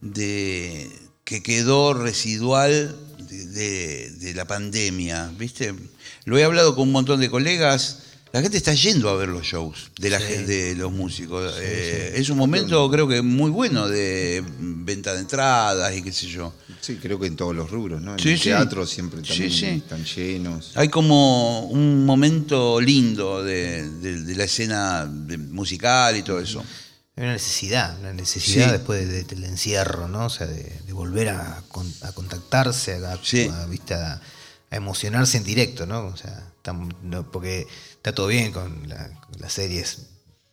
[0.00, 0.90] de
[1.24, 5.74] que quedó residual de, de- la pandemia, ¿viste?
[6.24, 8.01] Lo he hablado con un montón de colegas.
[8.32, 11.54] La gente está yendo a ver los shows de, la, gen- de los músicos.
[11.60, 16.28] Eh, Es un momento, creo que muy bueno de venta de entradas y qué sé
[16.28, 16.54] yo.
[16.80, 18.12] Sí, creo que en todos los rubros, ¿no?
[18.14, 18.44] En Sí, el sí.
[18.44, 19.66] teatro siempre Sí, también sí.
[19.66, 20.72] están llenos.
[20.76, 26.64] Hay como un momento lindo de, de- de la escena de- musical y todo eso.
[27.16, 28.72] Hay una necesidad, una necesidad Sí.
[28.72, 30.24] después de- del encierro, ¿no?
[30.24, 33.46] O sea, de, de volver a, con- a contactarse, a, Sí.
[33.52, 33.92] a- ¿viste?
[33.92, 34.14] a-
[34.70, 36.06] a emocionarse en directo, ¿no?
[36.06, 36.48] O sea,
[37.02, 40.06] no- porque está todo bien con, la- con las series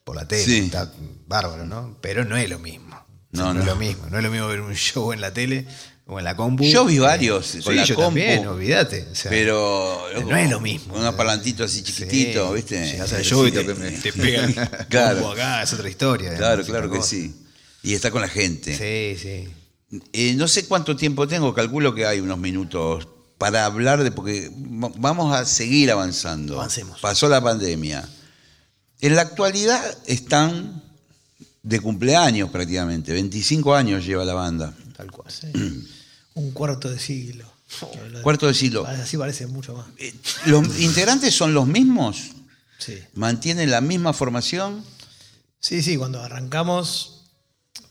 [0.03, 0.57] por la tele, Sí.
[0.59, 0.91] está
[1.27, 1.97] bárbaro, ¿no?
[2.01, 2.95] Pero no es lo mismo.
[3.31, 4.07] O sea, No, no, es lo mismo.
[4.09, 5.67] No es lo mismo ver un show en la tele
[6.07, 6.63] o en la compu.
[6.63, 8.07] Yo vi que- varios Sí, con la yo compu.
[8.19, 9.07] también, olvídate.
[9.11, 10.93] o sea, Pero no es lo mismo.
[10.93, 12.85] Con unos parlantitos así chiquititos, sí, ¿viste?
[12.91, 14.55] Llegás al show y te, te pega el
[14.87, 15.29] Claro.
[15.31, 16.35] acá, es otra historia.
[16.35, 17.09] Claro, claro que cosa.
[17.09, 17.35] sí.
[17.83, 18.75] Y está con la gente.
[18.75, 19.53] Sí, sí.
[20.13, 23.07] Eh, no sé cuánto tiempo tengo, calculo que hay unos minutos
[23.39, 26.55] para hablar de, porque va- vamos a seguir avanzando.
[26.59, 26.99] Avancemos.
[26.99, 28.07] Pasó la pandemia.
[29.01, 30.83] En la actualidad están
[31.63, 34.75] de cumpleaños prácticamente, 25 años lleva la banda.
[34.95, 35.31] Tal cual.
[35.31, 35.47] Sí.
[36.35, 37.51] Un cuarto de siglo.
[38.23, 38.85] Cuarto de siglo.
[38.85, 39.87] Así parece mucho más.
[39.97, 40.13] Eh,
[40.45, 42.31] ¿Los integrantes son los mismos?
[42.77, 42.97] Sí.
[43.15, 44.83] ¿Mantienen la misma formación?
[45.59, 47.15] Sí, sí, cuando arrancamos,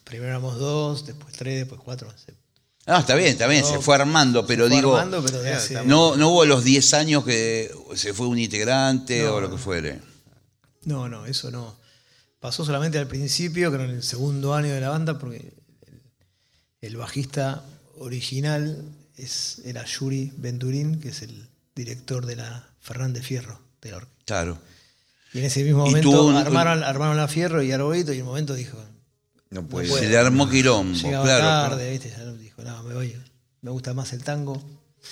[0.04, 2.10] Primero éramos dos, después tres, después cuatro.
[2.24, 2.34] se-
[2.90, 6.28] Ah, está bien, está bien, se fue armando, pero fue digo, armando, pero no, no
[6.30, 9.62] hubo los 10 años que se fue un integrante No, o lo que no.
[9.62, 10.00] fuere.
[10.84, 11.76] No, no, eso no.
[12.40, 15.52] Pasó solamente al principio, creo en el segundo año de la banda, porque
[15.86, 16.00] el,
[16.80, 17.62] el bajista
[17.98, 18.82] original
[19.16, 24.24] es, era Yuri Venturín, que es el director de la Fernández Fierro de la orquesta.
[24.24, 24.58] Claro.
[25.34, 28.28] Y en ese mismo momento un- armaron, armaron la Fierro y Arbolito, y en un
[28.28, 28.78] momento dijo,
[29.50, 30.04] No puede puede.
[30.04, 31.44] Se le armó quilombo, llegaba claro.
[31.44, 31.90] tarde, claro.
[31.92, 32.27] ¿viste?
[32.58, 33.16] Ya dijo, no, me voy,
[33.62, 34.62] me gusta más el tango.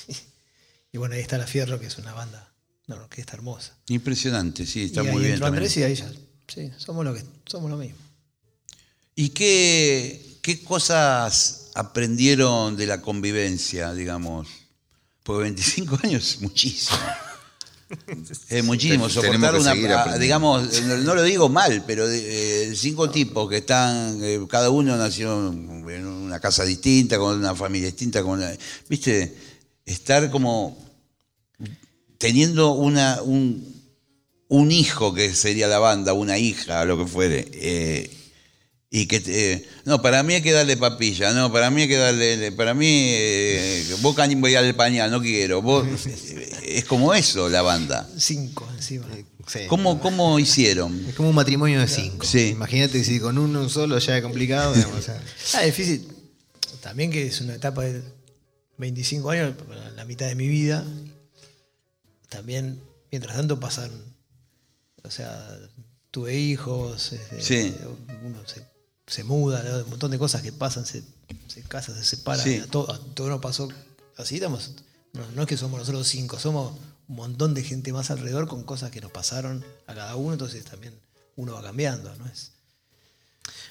[0.92, 2.52] y bueno, ahí está la Fierro, que es una banda,
[2.88, 3.74] una orquesta hermosa.
[3.88, 5.32] Impresionante, sí, está y muy ahí bien.
[5.34, 5.64] entró también.
[5.64, 6.10] Andrés y ahí ya,
[6.48, 7.98] sí, somos lo, que, somos lo mismo.
[9.14, 14.48] ¿Y qué, qué cosas aprendieron de la convivencia, digamos?
[15.22, 16.98] Porque 25 años es muchísimo.
[18.48, 19.08] Es muchísimo.
[19.08, 20.18] Soportar una.
[20.18, 24.18] digamos, no, no lo digo mal, pero de, eh, cinco tipos que están.
[24.24, 25.84] eh, cada uno nació en
[26.36, 28.22] una casa distinta, con una familia distinta.
[28.22, 28.52] Con una-
[28.88, 29.34] ¿Viste?
[29.84, 30.76] Estar como.
[32.18, 33.64] teniendo una, un,
[34.48, 37.48] un hijo que sería la banda, una hija, lo que fuere.
[37.52, 38.10] eh,
[38.88, 41.96] y que te- no, para mí hay que darle papilla, no, para mí hay que
[41.96, 45.84] darle, para mí, eh, vos voy a darle pañal, no quiero, vos,
[46.62, 48.08] es como eso la banda.
[48.16, 49.06] Cinco encima.
[49.46, 49.60] Sí.
[49.68, 51.04] ¿Cómo, cómo hicieron?
[51.08, 52.24] Es como un matrimonio de cinco.
[52.26, 52.48] Sí.
[52.48, 54.72] Imagínate si con uno solo ya es complicado.
[54.72, 55.20] digamos, o sea.
[55.54, 56.06] Ah, difícil.
[56.80, 58.02] También que es una etapa de
[58.78, 59.54] 25 años,
[59.94, 60.84] la mitad de mi vida.
[62.28, 63.90] También, mientras tanto, pasan.
[65.02, 65.58] O sea,
[66.10, 67.12] tuve hijos.
[67.12, 67.76] este, Sí.
[68.24, 68.66] Uno se,
[69.06, 69.84] se muda, ¿no?
[69.84, 71.02] un montón de cosas que pasan, se,
[71.46, 72.42] se casa, se separa.
[72.42, 72.56] Sí.
[72.56, 73.68] a todo, a todo no pasó
[74.16, 74.36] así.
[74.36, 74.72] Estamos,
[75.12, 76.72] no, no es que somos nosotros cinco, somos
[77.08, 80.32] un montón de gente más alrededor con cosas que nos pasaron a cada uno.
[80.32, 80.94] Entonces también
[81.36, 82.52] uno va cambiando, ¿no es?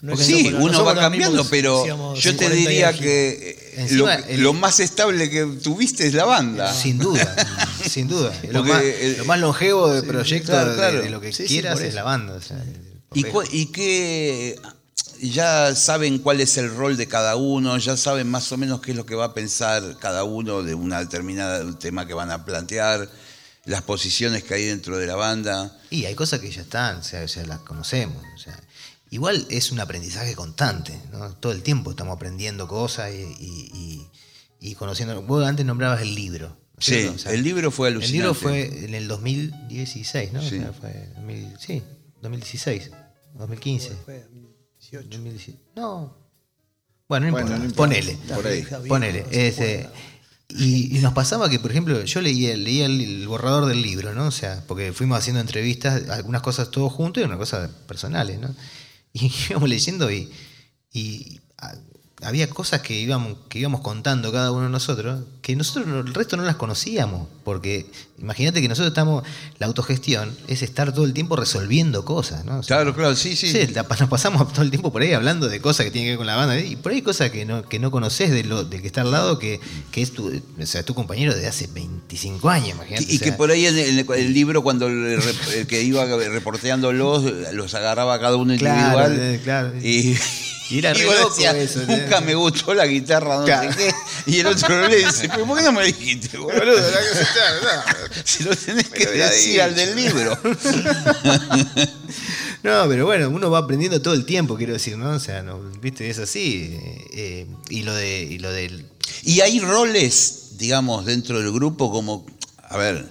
[0.01, 1.85] No es que sí, uno va cambiando, mismos, pero
[2.15, 6.13] yo te 40 diría que eh, Encima, lo, el- lo más estable que tuviste es
[6.13, 6.73] la banda.
[6.73, 7.35] Sin duda,
[7.89, 8.33] sin duda.
[8.51, 11.01] Lo más, el- lo más longevo de proyecto claro, de- claro.
[11.01, 12.33] De, lo que Sí, quieras es la banda.
[12.33, 12.63] o sea,
[13.51, 14.59] ¿Y, qué?
[15.21, 18.91] Ya saben cuál es el rol de cada uno, ya saben más o menos qué
[18.91, 22.31] es lo que va a pensar cada uno de una determinada un tema que van
[22.31, 23.09] a plantear,
[23.63, 25.75] las posiciones que hay dentro de la banda.
[25.89, 28.21] Y hay cosas que ya están, o sea, sea, las conocemos.
[28.35, 28.59] o sea.
[29.10, 31.34] Igual es un aprendizaje constante, ¿no?
[31.36, 34.08] Todo el tiempo estamos aprendiendo cosas y, y- y-
[34.72, 35.22] y conociendo.
[35.22, 36.48] Vos antes nombrabas el libro.
[36.50, 37.06] ¿no es Sí?
[37.06, 38.13] O sea, el libro fue El alucinante.
[38.18, 40.39] libro fue en el 2016, ¿no?
[40.39, 40.60] O Sí.
[40.60, 41.84] sea, fue 2000 sí,
[42.22, 42.91] 2016,
[43.36, 43.91] 2015.
[44.06, 44.28] Fue
[44.80, 45.08] 18.
[45.10, 45.60] 2017.
[45.76, 46.18] No.
[47.08, 47.60] Bueno, no Bueno, importa.
[47.60, 47.76] no importa.
[47.76, 48.18] Ponele.
[48.34, 48.88] Por ahí.
[48.88, 49.26] Ponele.
[49.32, 49.88] este,
[50.50, 54.13] y, y nos pasaba que, por ejemplo, yo leía, leía el, el borrador del libro,
[54.15, 54.26] ¿no?
[54.28, 58.56] O sea, porque fuimos haciendo entrevistas, algunas cosas todos juntos y unas cosas personales, ¿no?
[59.21, 60.30] Y íbamos leyendo y,
[60.91, 61.73] y ah,
[62.23, 66.13] había cosas que íbamos, que íbamos contando cada uno de nosotros, que nosotros no- el
[66.13, 67.86] resto no las conocíamos, porque
[68.17, 69.23] imagínate que nosotros estamos,
[69.60, 72.60] la autogestión es estar todo el tiempo resolviendo cosas, ¿no?
[72.60, 73.51] O sea, Claro, claro, sí, sí.
[73.51, 76.12] Sí, la- nos pasamos todo el tiempo por ahí hablando de cosas que tienen que
[76.12, 76.58] ver con la banda.
[76.58, 79.01] Y por ahí hay cosas que no, que no conoces de lo, del que está
[79.01, 79.60] al lado, que,
[79.91, 80.28] que es tu,
[80.60, 83.06] o sea, tu compañero de hace 25 años, imagínate.
[83.13, 85.19] Y o que por ahí en el, el libro, cuando el,
[85.54, 87.23] el que iba reporteándolos,
[87.54, 89.17] los agarraba cada uno Claro, individual.
[89.19, 89.73] eh, claro.
[89.84, 90.15] Y,
[90.69, 93.71] Y era y re nunca me gustó la guitarra, no Claro.
[93.71, 94.32] sé qué.
[94.32, 96.82] Y el otro le dice, pero ¿por qué no me dijiste, boludo?
[98.23, 100.38] Si lo tenés que decir al del libro.
[102.63, 105.12] No, pero bueno, uno va aprendiendo todo el tiempo, quiero decir, ¿no?
[105.12, 106.75] O sea, no, viste, es así.
[107.13, 108.88] eh, y lo de, y lo del.
[109.21, 112.25] Y hay roles, digamos, dentro del grupo como,
[112.67, 113.06] a ver,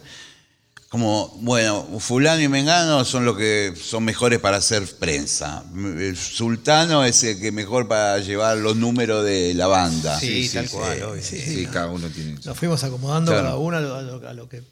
[0.94, 5.64] como, bueno, fulano y mengano son los que son mejores para hacer prensa.
[5.74, 10.20] El sultano es el que mejor para llevar los números de la banda.
[10.20, 11.20] Sí, tal cual, obvio.
[11.20, 12.38] Sí, sí, cada uno tiene.
[12.44, 13.44] Nos fuimos acomodando Claro.
[13.44, 14.62] cada uno a lo, a lo- a lo que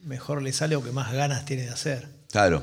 [0.00, 2.06] mejor le sale o que más ganas tiene de hacer.
[2.30, 2.62] Claro.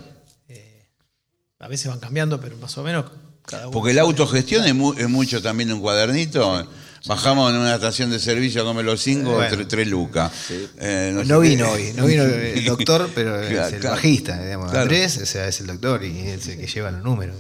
[1.58, 3.06] A veces van cambiando, pero más o menos
[3.44, 3.72] cada uno.
[3.72, 6.70] Porque la autogestión es, mu- es mucho también un cuadernito.
[7.06, 9.56] Bajamos en una estación de servicio a comer los cinco, Bueno.
[9.56, 10.32] tre- tres lucas.
[10.78, 11.50] Eh, No, sé qué.
[11.56, 13.96] vino hoy, no vino el doctor, pero Claro, es el claro.
[13.96, 14.68] bajista, digamos.
[14.70, 14.82] Claro.
[14.84, 17.36] Andrés, o sea, es el doctor y es el que lleva los números.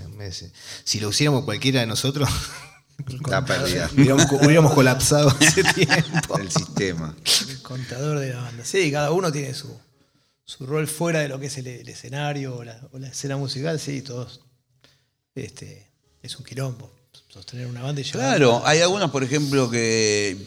[0.83, 2.29] si lo hiciéramos cualquiera de nosotros,
[3.07, 3.89] Está perdida.
[3.95, 6.37] hubiéramos, hubiéramos colapsado hace tiempo.
[6.37, 7.15] El sistema.
[7.49, 8.65] El contador de la banda.
[8.65, 9.73] Sí, cada uno tiene su,
[10.43, 13.37] su rol fuera de lo que es el, el escenario o la, o la escena
[13.37, 13.79] musical.
[13.79, 14.41] Sí, todos.
[15.35, 15.91] Este,
[16.21, 16.93] es un quilombo.
[17.27, 18.19] Sostener una banda y llevar.
[18.37, 20.37] Claro, hay algunos, por ejemplo, que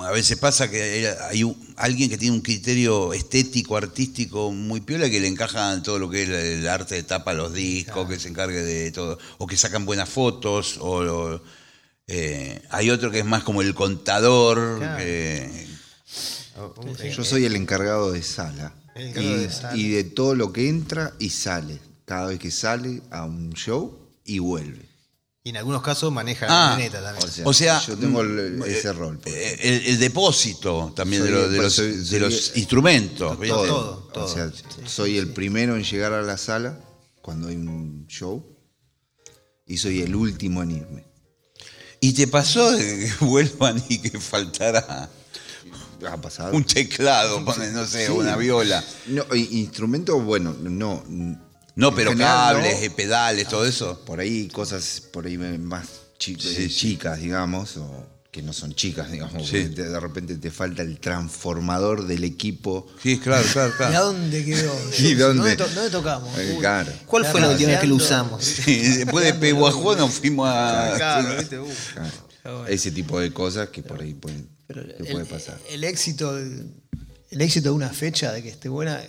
[0.00, 5.08] a veces pasa que hay, un- alguien que tiene un criterio estético, artístico muy piola
[5.10, 8.18] que le encaja en todo lo que es el, arte de tapa los discos, que
[8.18, 11.40] se encargue de todo, o que sacan buenas fotos, o, o,
[12.08, 14.78] Eh, hay otro que es más como el contador.
[14.78, 14.98] Claro.
[14.98, 15.66] que-
[17.16, 18.74] Yo soy el encargado de sala.
[18.94, 19.76] El encargado y, de sala.
[19.76, 21.78] y de todo lo que entra y sale.
[22.04, 24.84] Cada vez que sale a un show y vuelve.
[25.44, 27.26] Y en algunos casos maneja la Ah, camioneta también.
[27.28, 29.18] O sea, O sea, yo tengo el- mm, ese eh, rol.
[29.18, 32.18] por eh, el, el depósito también de, Soy- lo- de pues, los, soy- de soy-
[32.20, 33.38] los instrumentos.
[33.40, 33.66] todo.
[33.66, 34.24] todo, todo.
[34.24, 34.52] O sea,
[34.86, 36.78] soy el primero en llegar a la sala
[37.22, 38.44] cuando hay un show
[39.66, 41.04] y soy el último en irme.
[42.00, 42.78] ¿Y te pasó de
[43.18, 45.10] que vuelvan y que faltara
[46.08, 46.52] Ha pasado.
[46.54, 48.12] un teclado, no sé, Sí.
[48.12, 48.84] una viola?
[49.06, 51.02] No, instrumento, bueno, no.
[51.74, 52.86] No, pero general, cables, no.
[52.86, 53.98] eh, pedales, todo eso.
[54.04, 55.86] Por ahí cosas por ahí más
[56.18, 56.68] chi- Sí, sí.
[56.68, 59.46] chicas, digamos, o que no son chicas, digamos.
[59.46, 59.58] Sí.
[59.62, 62.86] porque te- de repente te falta el transformador del equipo.
[63.02, 64.04] Sí, claro, claro, ¿Y a claro.
[64.06, 64.74] dónde quedó?
[64.98, 65.56] ¿Y dónde?
[65.56, 66.38] to- dónde tocamos?
[66.38, 66.92] Eh, Uy, claro.
[67.06, 68.44] ¿Cuál fue la Claro, última vez que lo usamos?
[68.44, 70.92] Sí, después de Pehuajó nos fuimos a...
[70.96, 71.58] Claro, ¿viste?
[71.58, 71.68] Uh.
[71.94, 72.10] Claro.
[72.44, 72.66] Bueno.
[72.66, 75.58] Ese tipo de cosas que por ahí pueden, Pero que el, puede pasar.
[75.70, 79.00] el éxito, el éxito de una fecha, de que esté buena,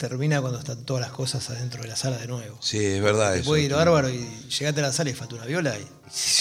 [0.00, 2.56] termina cuando están todas las cosas adentro de la sala de nuevo.
[2.62, 3.50] Sí, es verdad Te eso.
[3.50, 5.82] puede ir bárbaro y llegaste a la sala y falta una viola y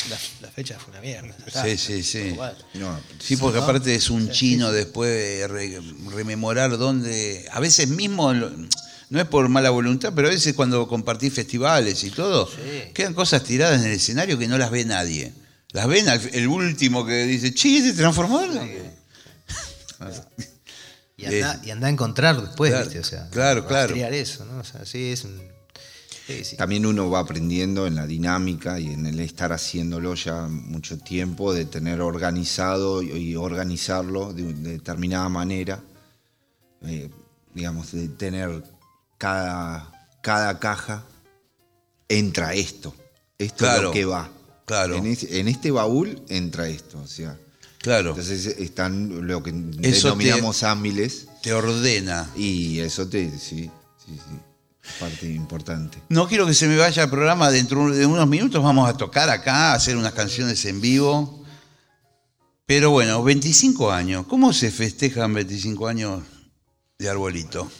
[0.09, 1.35] la, la fecha fue una mierda.
[1.45, 1.63] está.
[1.65, 2.37] Sí, sí, sí.
[2.75, 5.81] No, Sí, porque aparte es un chino después de re-
[6.15, 7.45] rememorar dónde...
[7.51, 8.49] A veces mismo, lo-
[9.09, 12.49] no es por mala voluntad, pero a veces cuando compartís festivales y todo,
[12.93, 15.33] quedan cosas tiradas en el escenario que no las ve nadie.
[15.73, 18.49] Las ven al- el último que dice, che, ¿este transformador?
[21.21, 22.99] Y anda, y anda a encontrar después, Claro, ¿viste?
[22.99, 23.95] O sea, claro, claro.
[23.95, 24.59] eso, ¿no?
[24.59, 25.41] O sea, sí, es un.
[26.27, 26.55] Sí, sí.
[26.57, 31.53] También uno va aprendiendo en la dinámica y en el estar haciéndolo ya mucho tiempo,
[31.53, 35.79] de tener organizado y, organizarlo de, de determinada manera.
[36.85, 37.09] Eh,
[37.53, 38.63] digamos, de tener
[39.17, 39.91] cada,
[40.21, 41.03] cada caja
[42.07, 42.93] entra esto.
[43.37, 44.29] Esto es lo que va.
[44.65, 44.95] claro.
[44.95, 46.99] En, es- en este baúl entra esto.
[46.99, 47.37] O sea,
[47.81, 52.29] Claro, entonces están lo que Eso te- denominamos ámiles te ordena.
[52.35, 53.71] y eso te, sí,
[54.05, 54.39] sí, sí,
[54.99, 55.99] parte importante.
[56.09, 59.29] No quiero que se me vaya el programa, dentro de unos minutos vamos a tocar
[59.29, 61.45] acá, a hacer unas canciones en vivo.
[62.65, 66.21] Pero bueno, 25 años, ¿cómo se festejan 25 años
[66.99, 67.71] de arbolito?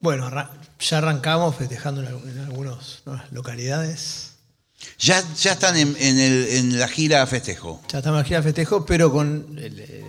[0.00, 0.30] Bueno,
[0.78, 4.25] ya arrancamos festejando en algunas localidades.
[4.98, 7.82] Ya, ya están en, en el- en la gira festejo.
[7.90, 10.04] Ya estamos en la gira festejo, pero con el, eh,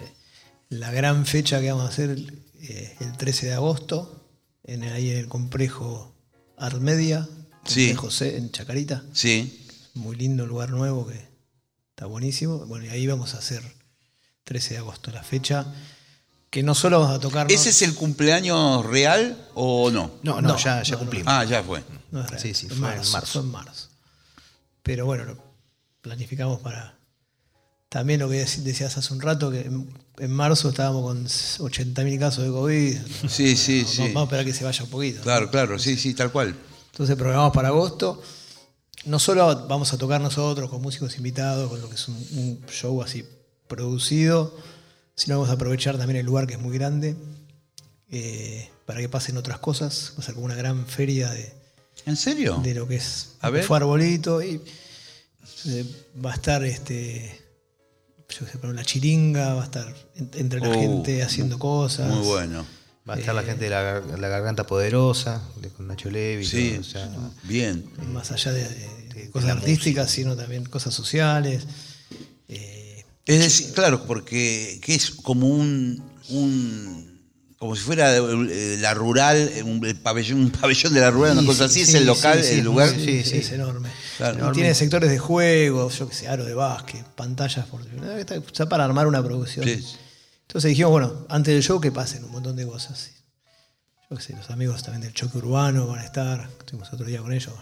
[0.70, 2.18] la gran fecha que vamos a hacer
[2.62, 4.26] eh, el 13 de agosto,
[4.64, 6.14] en, ahí en el complejo
[6.58, 7.28] Armedia,
[7.66, 7.96] Sí.
[8.10, 9.04] C, en Chacarita.
[9.14, 11.20] Sí, Muy lindo lugar nuevo que
[11.90, 12.60] está buenísimo.
[12.66, 13.62] Bueno, y ahí vamos a hacer
[14.46, 15.66] 13 de agosto la fecha.
[16.50, 17.52] Que no solo vamos a tocar.
[17.52, 20.12] ¿ese es el cumpleaños real o no?
[20.24, 21.28] No, no, No, ya, ya no, cumplimos.
[21.34, 21.84] Ah, ya fue.
[22.12, 23.32] No es real, Sí, sí, fue en marzo, marzo.
[23.34, 23.87] Fue en marzo.
[24.88, 25.38] Pero bueno, lo
[26.02, 26.98] planificamos para.
[27.90, 32.20] También lo que dec- decías hace un rato, que en, en marzo estábamos con 80.000
[32.20, 32.98] casos de COVID.
[33.30, 34.02] Sí, sí, sí.
[34.14, 35.22] Vamos a esperar que se vaya un poquito.
[35.22, 36.56] Claro, claro, sí, sí, tal cual.
[36.92, 38.22] Entonces programamos para agosto.
[39.06, 42.66] No solo vamos a tocar nosotros con músicos invitados, con lo que es un, un
[42.70, 43.24] show así
[43.68, 44.54] producido,
[45.16, 47.16] sino vamos a aprovechar también el lugar que es muy grande
[48.10, 50.14] eh, para que pasen otras cosas.
[50.18, 51.54] Va a ser como una gran feria de,
[52.08, 52.60] ¿En serio?
[52.64, 53.64] de lo que es A ver.
[53.64, 54.60] fue arbolito y
[55.66, 55.86] eh,
[56.26, 57.40] va a estar este
[58.30, 61.58] yo qué sé, pero la chiringa, va a estar en- entre la Oh, gente haciendo
[61.60, 62.12] cosas.
[62.14, 62.66] Muy bueno.
[63.10, 66.46] Va a estar la gente de la, gar- la Garganta Poderosa, de, con Nacho Levi.
[66.46, 67.10] Sí, todo, o sea,
[67.44, 67.86] bien.
[68.12, 71.64] Más allá de, de de cosas artísticas, sino también cosas sociales.
[72.50, 77.17] Eh, Es decir, claro, porque que es como un, un-
[77.58, 81.48] como si fuera eh, la rural, un el pabellón, un pabellón de la rural, una
[81.48, 82.90] cosa sí, así, sí, es el local, sí, sí, el lugar.
[82.90, 83.38] sí, Sí, sí, sí.
[83.38, 83.90] es enorme.
[84.18, 84.50] Claro.
[84.50, 87.82] Y tiene sectores de juego, yo que sé, aro de básquet, pantallas por
[88.20, 89.66] está, está para armar una producción.
[89.66, 89.84] Sí.
[90.42, 93.12] Entonces dijimos, bueno, antes del show que pasen un montón de cosas.
[94.10, 97.22] Yo que sé, los amigos también del choque urbano van a estar, estuvimos otro día
[97.22, 97.54] con ellos.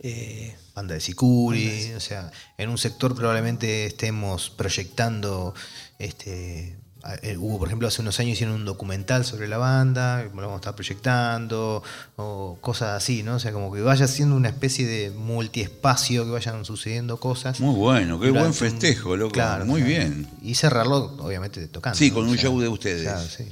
[0.00, 5.54] Eh, Banda de Sicuri, o sea, en un sector probablemente estemos proyectando,
[6.00, 6.76] este,
[7.22, 10.54] eh, hubo por ejemplo hace unos años hicieron un documental sobre la banda, lo vamos
[10.54, 11.82] a estar proyectando,
[12.16, 13.36] o cosas así, ¿no?
[13.36, 17.60] O sea, como que vaya siendo una especie de multiespacio, que vayan sucediendo cosas.
[17.60, 19.32] Muy bueno, qué buen festejo, loco.
[19.32, 20.04] Claro, Muy claro.
[20.04, 20.28] bien.
[20.42, 21.98] Y cerrarlo, obviamente, tocando.
[21.98, 22.14] Sí, ¿no?
[22.16, 23.02] con O un sea, show de ustedes.
[23.02, 23.44] claro, sí.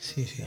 [0.00, 0.44] sí, sí.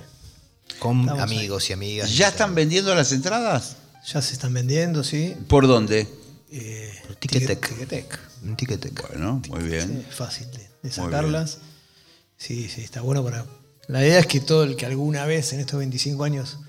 [0.79, 2.15] Con Estamos amigos y amigas.
[2.15, 3.77] ¿Ya están vendiendo las entradas?
[4.13, 5.35] Ya se están vendiendo, sí.
[5.47, 6.07] ¿Por dónde?
[6.51, 7.67] Eh, Ticketek.
[7.87, 9.07] Ticket- Ticketek.
[9.09, 9.87] Bueno, muy bien.
[10.07, 10.47] Sí, fácil
[10.83, 11.57] de, sacarlas.
[12.37, 13.45] Sí, sí, está bueno para.
[13.87, 16.59] La idea es que todo el que alguna vez en estos 25 años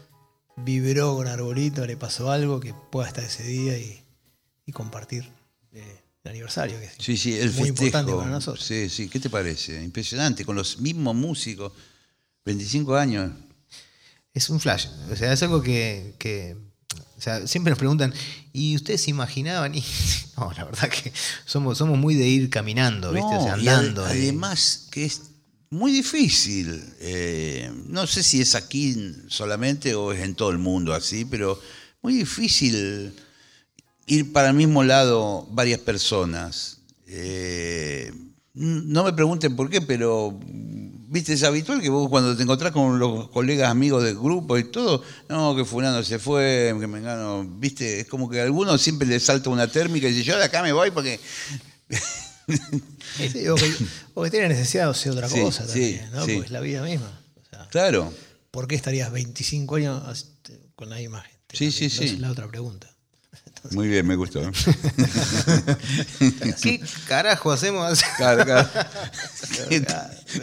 [0.56, 4.02] vibró con Arbolito, le pasó algo, que pueda estar ese día y,
[4.66, 5.28] y compartir
[5.72, 7.68] eh, el aniversario, que es Sí, sí, el muy festejo.
[7.74, 8.64] importante para nosotros.
[8.64, 9.82] Sí, sí, ¿qué te parece?
[9.82, 11.72] Impresionante, con los mismos músicos,
[12.44, 13.30] 25 años.
[14.32, 14.86] Es un flash.
[15.10, 16.56] O sea, es algo que, que-
[17.16, 18.14] o sea, siempre nos preguntan,
[18.52, 19.74] ¿y ustedes se imaginaban?
[19.74, 19.82] Y
[20.36, 21.12] no, la verdad que
[21.44, 23.34] somos, somos muy de ir caminando, ¿viste?
[23.36, 24.04] o sea, andando.
[24.04, 25.22] además que es
[25.70, 26.82] muy difícil.
[27.00, 31.60] eh, no sé si es aquí solamente o es en todo el mundo así, pero
[32.02, 33.14] muy difícil
[34.06, 36.78] ir para el mismo lado varias personas.
[37.06, 38.12] Eh,
[38.54, 42.98] no me pregunten por qué, pero viste, es habitual que vos cuando te encontrás con
[42.98, 47.44] los colegas amigos del grupo y todo, no, que fulano se fue, que me engano,
[47.44, 50.44] viste, es como que a algunos siempre les salta una térmica y dice, yo de
[50.44, 51.20] acá me voy porque
[53.32, 53.74] Sí, o, que,
[54.14, 56.18] o que tiene necesidad de hacer otra Sí, cosa también, ¿no?
[56.20, 57.20] Porque es la vida misma.
[57.36, 58.12] O sea, Claro.
[58.50, 61.56] ¿Por qué estarías 25 años este, con la misma gente?
[61.56, 62.04] Sí, sí, sí.
[62.04, 62.94] Es la otra pregunta.
[63.70, 64.40] Muy bien, me gustó.
[66.62, 68.00] ¿Qué carajo hacemos?
[68.16, 68.68] Claro, claro.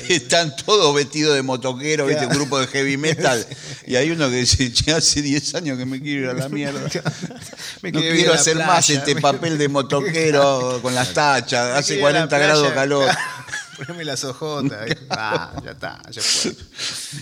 [0.10, 2.26] Están todos vestidos de motoquero, ¿viste?
[2.28, 3.46] un grupo de heavy metal.
[3.88, 6.50] Y hay uno que dice, "Che, hace 10 años que me quiero ir a la
[6.50, 6.80] mierda.
[7.84, 11.78] Me No quiero hacer playa, más este me- papel de motoquero con las tachas.
[11.78, 13.08] Hace quedé en la 40 grados calor.
[13.78, 14.90] Poneme las ojotas.
[15.12, 16.56] Ah, ya está, ya fue.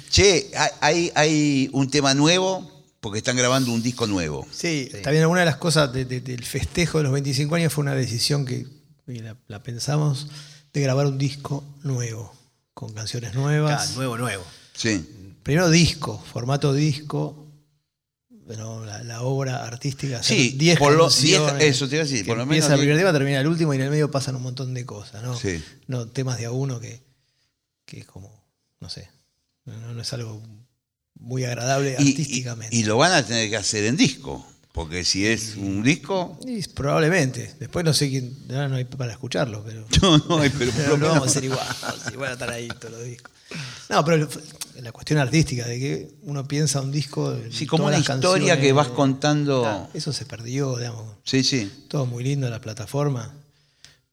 [0.09, 2.71] Che, hay, hay un tema nuevo
[3.03, 4.47] porque están grabando un disco nuevo.
[4.51, 7.81] Sí, también una de las cosas de- de- del festejo de los 25 años fue
[7.83, 8.65] una decisión que
[9.05, 10.29] la, la pensamos
[10.71, 12.33] de grabar un disco nuevo,
[12.73, 13.91] con canciones nuevas.
[13.91, 14.43] Ah, nuevo, nuevo.
[14.73, 15.35] Sí.
[15.43, 17.45] Primero disco, formato disco,
[18.47, 20.23] pero la, la obra artística.
[20.23, 22.79] Sí, 10 por lo- canciones, 10 eso te iba a decir, por lo empieza menos
[22.79, 23.01] el primer 10.
[23.05, 25.37] tema, termina el último y en el medio pasan un montón de cosas, ¿no?
[25.37, 25.61] Sí.
[25.87, 27.03] No, temas de a uno que,
[27.85, 28.31] que es como,
[28.79, 29.09] no sé,
[29.65, 30.41] no, no es algo
[31.23, 32.75] muy agradable Y, artísticamente.
[32.75, 34.45] y lo van a tener que hacer en disco.
[34.73, 36.39] Porque si es un disco.
[36.47, 37.53] Y probablemente.
[37.59, 38.35] Después no sé quién.
[38.49, 39.85] ahora no hay para escucharlo, pero.
[40.01, 41.67] No, no, hay, pero pero no vamos a ser igual.
[42.11, 43.31] Igual a estar ahí todos los discos.
[43.89, 44.27] No, pero
[44.81, 47.37] la cuestión artística, de que uno piensa un disco.
[47.51, 49.61] Sí, como una historia que vas contando.
[49.61, 51.17] Claro, eso se perdió, digamos.
[51.23, 51.71] Sí, sí.
[51.87, 53.31] Todo muy lindo en la plataforma.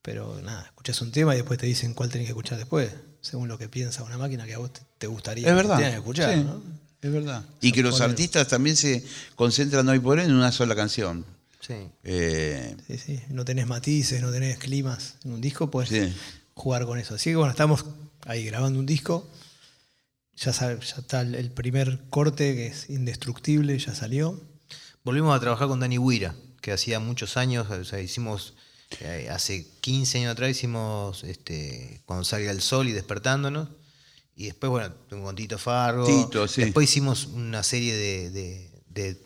[0.02, 2.90] Pero nada, escuchas un tema y después te dicen cuál tenés que escuchar después.
[3.22, 5.78] Según lo que piensa una máquina que a vos te, gustaría Es verdad.
[5.78, 6.34] que escuchar.
[6.34, 6.62] Sí, ¿no?
[7.03, 7.44] Es verdad.
[7.61, 9.05] Y que los poner- artistas también se
[9.36, 11.24] concentran hoy por hoy en una sola canción.
[11.61, 11.74] Sí.
[12.05, 13.20] Eh, Sí, sí.
[13.30, 16.12] No tenés matices, no tenés climas en un disco, Sí.
[16.55, 17.14] jugar con eso.
[17.14, 17.84] Así que bueno, estamos
[18.26, 19.28] ahí grabando un disco.
[20.36, 24.40] Ya, sabe- ya está el- el primer corte que es indestructible, ya salió.
[25.05, 28.55] Volvimos a trabajar con Dani Huira, que hacía muchos años, o sea, hicimos,
[29.01, 33.68] eh, hace 15 años atrás hicimos este, Cuando salga el sol y despertándonos.
[34.41, 36.07] Y después, bueno, con Tito Fargo.
[36.07, 36.62] Tito, sí.
[36.62, 39.20] Después hicimos una serie de, de- de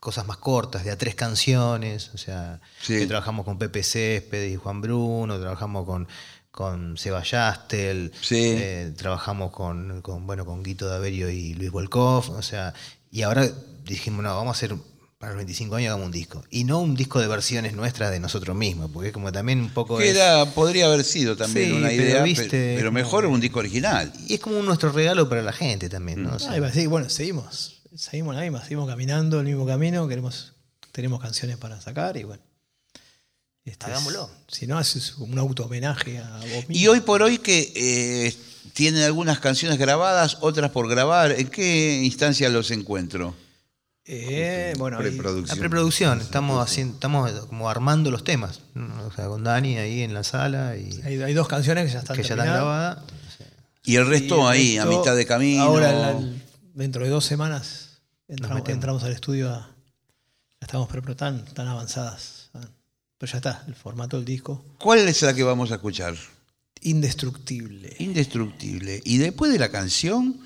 [0.00, 2.10] cosas más cortas, de a tres canciones.
[2.14, 2.98] O sea, Sí.
[2.98, 6.08] que trabajamos con Pepe Céspedes y Juan Bruno, trabajamos con,
[6.50, 8.34] con Seba Yastel, Sí.
[8.56, 12.30] eh, trabajamos con, con, bueno, con Guito Daverio y Luis Volkov.
[12.30, 12.74] O sea,
[13.12, 13.48] y ahora
[13.84, 14.74] dijimos, no, vamos a hacer
[15.26, 16.44] para los 25 años hagamos un disco.
[16.50, 19.70] Y no un disco de versiones nuestras de nosotros mismos, porque es como también un
[19.70, 19.98] poco...
[19.98, 23.26] que es- era, podría haber sido también Sí, una pero idea, viste, pe- pero, mejor
[23.26, 24.12] un disco original.
[24.28, 26.36] y es como nuestro regalo para la gente también, ¿no?
[26.36, 27.82] O sea, Ah, decir, bueno, seguimos.
[27.96, 30.52] Seguimos la misma, seguimos caminando el mismo camino, queremos,
[30.92, 32.42] tenemos canciones para sacar y bueno.
[33.64, 34.30] Este es- Hagámoslo.
[34.46, 36.76] si no, es como un auto homenaje a vos mismo.
[36.76, 38.32] Y hoy por hoy que eh,
[38.74, 43.34] tienen algunas canciones grabadas, otras por grabar, ¿en qué instancia los encuentro?
[44.08, 45.58] Eh, bueno, ahí- la Preproducción.
[45.58, 48.60] preproducción, estamos haciendo, estamos como armando los temas,
[49.04, 51.98] o sea, con Dani ahí en la sala y hay, hay dos canciones que ya
[51.98, 52.98] están que ya están grabadas.
[53.84, 55.62] Y el Y resto el ahí, a resto, mitad de camino.
[55.62, 56.20] Ahora, la-
[56.74, 57.98] dentro de dos semanas,
[58.28, 59.50] entramos, entramos al estudio.
[59.50, 59.70] A,
[60.60, 62.50] estamos pero tan, tan avanzadas.
[63.18, 64.64] Pero ya está, el formato del disco.
[64.78, 66.14] ¿Cuál es la que vamos a escuchar?
[66.82, 67.96] Indestructible.
[67.98, 69.00] Indestructible.
[69.04, 70.38] Y después de la canción,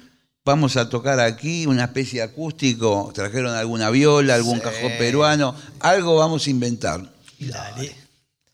[0.45, 3.11] vamos a tocar aquí una especie de acústico.
[3.15, 4.63] Trajeron alguna viola, algún Sí.
[4.63, 5.55] cajón peruano.
[5.81, 7.13] Algo vamos a inventar.
[7.39, 7.95] Dale.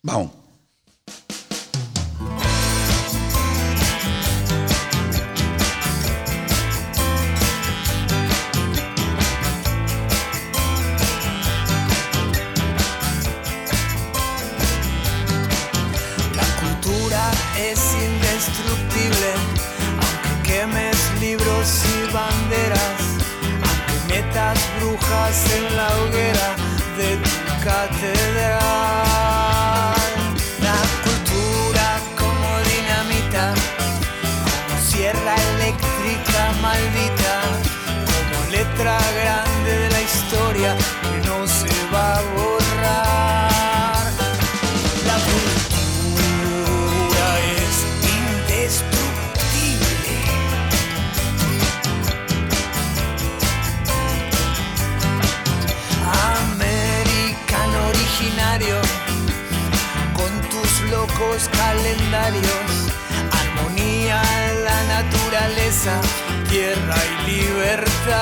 [0.03, 0.31] Vamos.
[25.29, 26.55] En la hoguera
[26.97, 27.96] de tu catedral.
[61.87, 62.91] Calendarios,
[63.31, 64.19] armonía
[64.65, 66.01] la naturaleza,
[66.49, 68.17] tierra y libertad.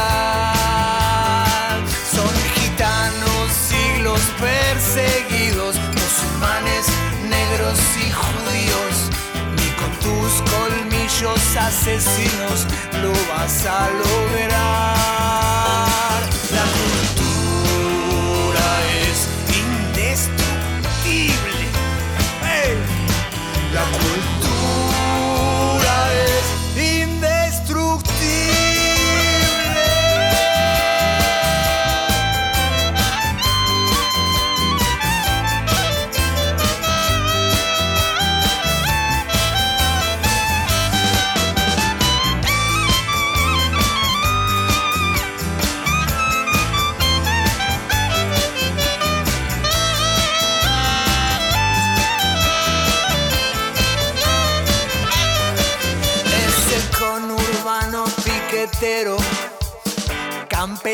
[2.12, 6.86] Son gitanos, siglos perseguidos, musulmanes,
[7.22, 9.10] negros y judíos.
[9.56, 12.66] Ni con tus colmillos asesinos
[13.02, 15.93] lo vas a lograr.
[23.74, 24.23] La cultura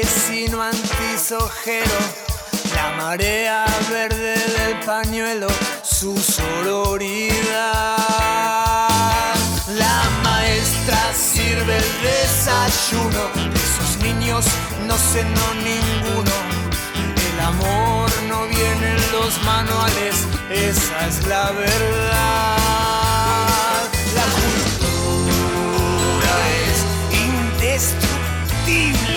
[0.01, 1.99] campesino antisojero,
[2.75, 5.49] la marea verde del pañuelo,
[5.83, 7.29] su sororidad.
[9.77, 14.47] La maestra sirve el desayuno, de esos niños
[14.87, 16.33] no sé no ninguno.
[17.33, 22.57] El amor no viene en los manuales, esa es la verdad.
[24.15, 26.35] La cultura
[26.65, 26.79] es
[27.13, 29.10] indestructible.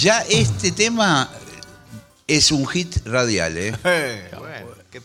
[0.00, 1.30] Ya este tema
[2.26, 3.72] es un hit radial, ¿eh?
[4.38, 5.02] Bueno, qué-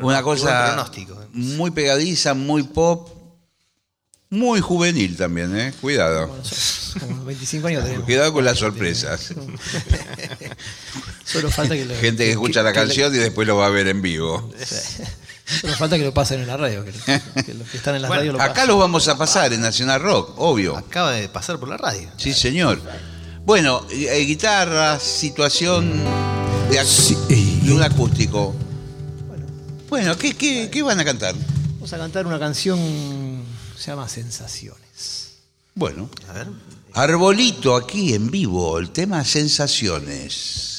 [0.00, 0.76] Una cosa.
[0.94, 1.02] ¿eh?
[1.32, 3.08] muy pegadiza, muy pop,
[4.30, 5.72] muy juvenil también, ¿eh?
[5.80, 6.34] Cuidado.
[7.00, 8.04] Como 25 años tenemos.
[8.04, 9.32] Cuidado con las sorpresas.
[11.24, 13.70] Solo falta que lo, Gente que escucha la que- canción y después lo va a
[13.70, 14.50] ver en vivo.
[15.60, 16.84] Solo falta que lo pasen en la radio.
[16.84, 16.92] Que,
[17.44, 18.68] que los que están en la Bueno, radio lo Acá pasen.
[18.68, 20.76] lo vamos a pasar en Nacional Rock, obvio.
[20.76, 22.10] Acaba de pasar por la radio.
[22.16, 22.80] Sí, señor.
[23.46, 25.88] Bueno, eh, guitarra, situación
[26.68, 28.54] de, ac- de un acústico.
[29.88, 31.34] Bueno, ¿qué, qué, qué van a cantar?
[31.74, 32.78] Vamos a cantar una canción
[33.78, 35.28] se llama Sensaciones.
[35.74, 36.48] Bueno, A ver.
[36.94, 40.75] Arbolito aquí en vivo, el tema Sensaciones.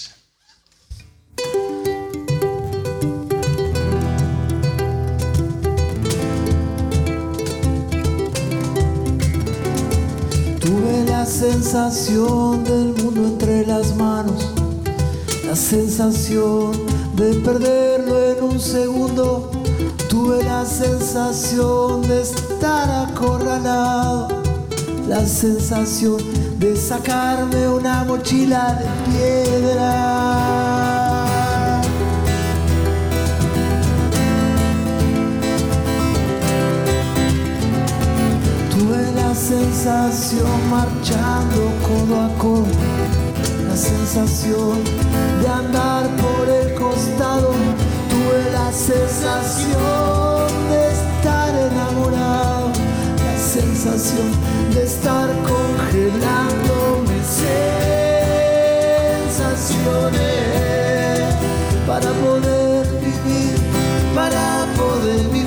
[11.28, 14.54] Sensación del mundo entre las manos,
[15.46, 16.72] la sensación
[17.16, 19.52] de perderlo en un segundo.
[20.10, 24.30] Tuve la sensación de estar acorralado,
[25.08, 26.18] la sensación
[26.60, 30.17] de sacarme una mochila de piedra.
[39.48, 42.68] Sensación marchando codo a codo,
[43.66, 44.84] la sensación
[45.42, 47.54] de andar por el costado.
[48.10, 52.74] Tuve la sensación de estar enamorado,
[53.24, 54.32] la sensación
[54.74, 57.16] de estar congelándome.
[59.30, 60.26] Sensaciones
[61.88, 63.56] para poder vivir,
[64.14, 65.47] para poder vivir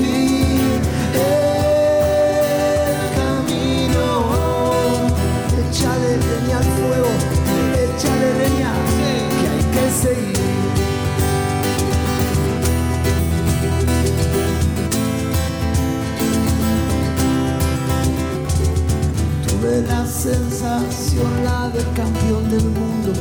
[20.20, 23.12] sensación, la del campeón del mundo,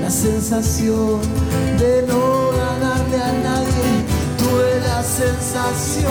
[0.00, 1.20] la sensación
[1.78, 4.06] de no ganarle a nadie.
[4.38, 6.08] Tuve la sensación,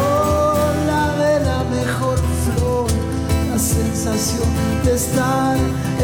[0.85, 2.87] la de la mejor flor,
[3.57, 4.49] sensación
[4.85, 5.57] de estar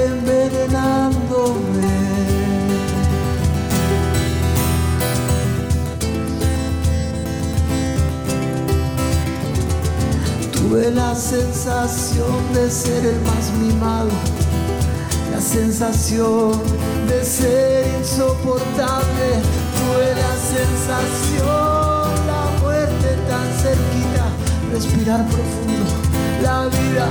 [0.07, 2.05] envenenándome.
[10.93, 14.11] La sensación de ser el más mimado,
[15.31, 16.61] la sensación
[17.07, 19.41] de ser insoportable.
[19.75, 24.29] Tuve la sensación, la muerte tan cerquita,
[24.71, 25.95] respirar profundo,
[26.43, 27.07] la vida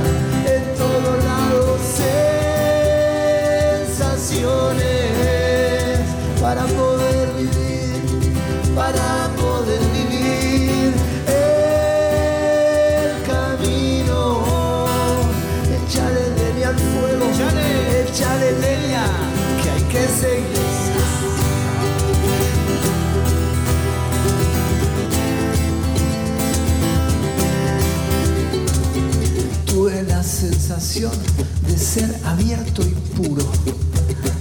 [0.47, 1.81] en todos lados,
[3.89, 5.99] sensaciones
[6.41, 8.01] para poder vivir,
[8.77, 9.14] para
[29.67, 31.13] Tuve la sensación
[31.67, 33.45] de ser abierto y puro,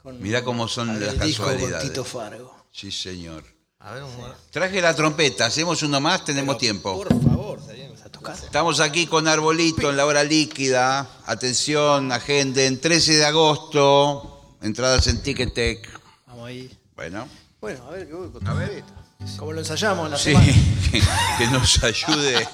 [0.03, 1.89] Con Mirá cómo son el las disco con casualidades.
[1.89, 2.55] Tito Fargo.
[2.71, 3.43] Sí, señor.
[3.79, 4.37] A ver, vamos a ver.
[4.51, 6.95] Traje la trompeta, hacemos uno más, tenemos tiempo.
[6.95, 8.35] Por favor, salimos a tocar.
[8.35, 11.09] Estamos aquí con Arbolito en la hora líquida.
[11.25, 15.89] Atención, agenden, 13 de agosto, entradas en Ticketek.
[16.27, 16.79] Vamos ahí.
[16.95, 17.27] Bueno,
[17.59, 18.93] Bueno, a ver, ¿qué voy con trompeta?
[19.39, 20.53] Como lo ensayamos en la sí, semana.
[20.91, 21.01] que,
[21.39, 22.47] que nos ayude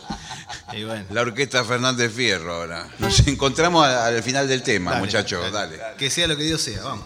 [0.73, 2.87] Y bueno, la orquesta Fernández Fierro ahora.
[2.99, 5.79] Nos encontramos al final del tema, Dale, muchachos, dale.
[5.97, 7.05] que sea lo que Dios sea, vamos.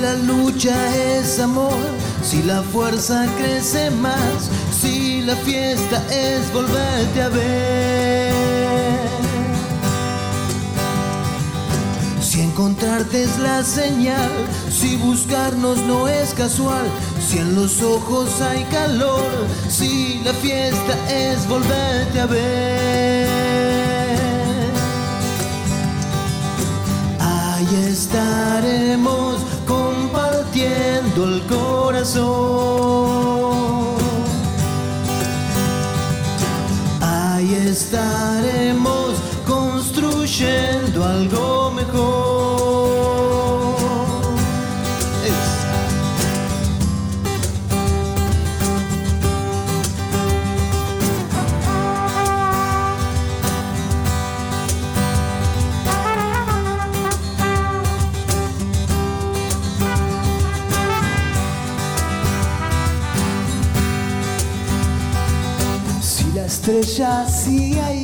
[0.00, 1.76] La lucha es amor,
[2.22, 8.32] si la fuerza crece más, si la fiesta es volverte a ver.
[12.22, 14.30] Si encontrarte es la señal,
[14.70, 16.86] si buscarnos no es casual,
[17.28, 19.30] si en los ojos hay calor,
[19.68, 23.28] si la fiesta es volverte a ver.
[27.18, 29.36] Ahí estaremos
[30.62, 32.30] el corazón.
[37.00, 39.14] Ahí estaremos
[39.46, 42.29] construyendo algo mejor.
[66.60, 68.02] Estrella sigue ahí,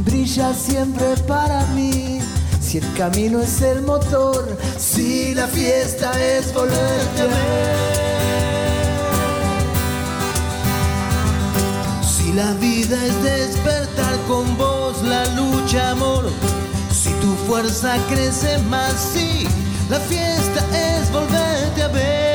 [0.00, 2.20] brilla siempre para mí.
[2.60, 7.94] Si el camino es el motor, si la fiesta es volverte a ver.
[12.02, 16.30] Si la vida es despertar con vos la lucha, amor.
[16.92, 19.46] Si tu fuerza crece más, si
[19.88, 22.33] la fiesta es volverte a ver.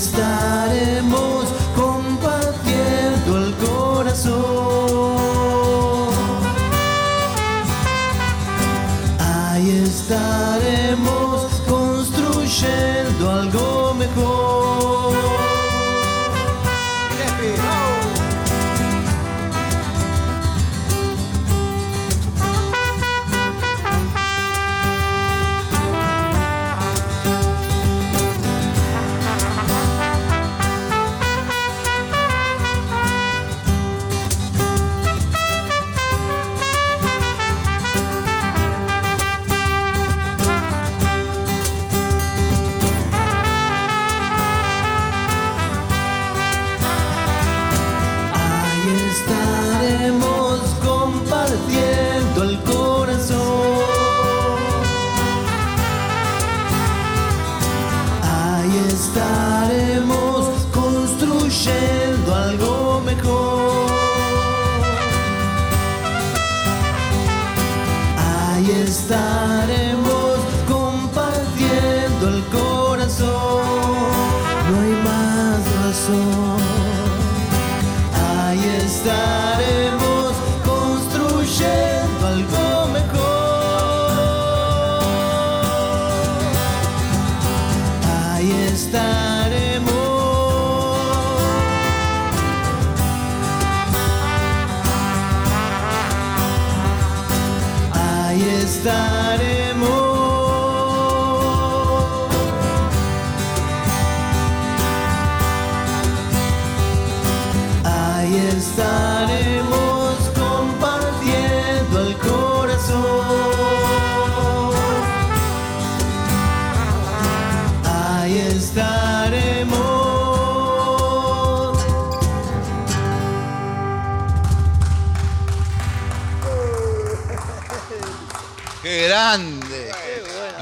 [0.00, 1.44] Estaremos
[1.76, 4.40] compartiendo el corazón.
[9.18, 13.09] Ahí estaremos construyendo
[68.70, 70.19] estaremos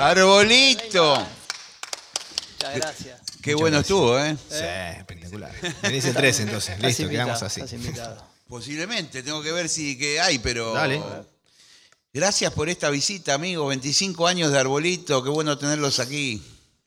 [0.09, 1.27] Arbolito.
[2.55, 3.21] Muchas gracias.
[3.43, 4.37] Qué bueno estuvo, ¿eh?
[4.49, 4.65] Sí,
[4.99, 5.53] espectacular.
[5.83, 6.71] Me dice tres entonces.
[6.71, 7.61] Estás Listo, invitado, quedamos así.
[7.61, 8.25] estás invitado.
[8.49, 10.73] Posiblemente, tengo que ver si que hay, pero.
[10.73, 11.03] Dale.
[12.13, 13.67] Gracias por esta visita, amigo.
[13.67, 16.43] 25 años de Arbolito, qué bueno tenerlos aquí.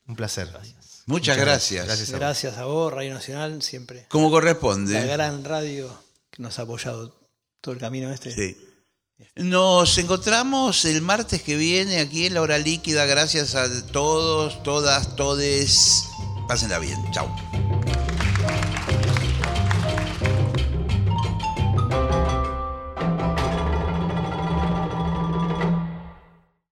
[0.08, 0.50] Un placer.
[1.06, 1.86] Muchas, gracias.
[1.86, 2.20] Gracias a vos.
[2.20, 4.06] Gracias a vos, Radio Nacional, siempre.
[4.08, 5.06] Como La corresponde.
[5.06, 5.96] gran radio
[6.30, 7.16] que nos ha apoyado
[7.60, 8.34] todo el camino este.
[8.34, 8.56] Sí.
[9.36, 13.06] Nos encontramos el martes que viene aquí en la hora líquida.
[13.06, 16.04] Gracias a todos, todas, todes.
[16.48, 16.98] Pásenla bien.
[17.12, 17.34] Chao.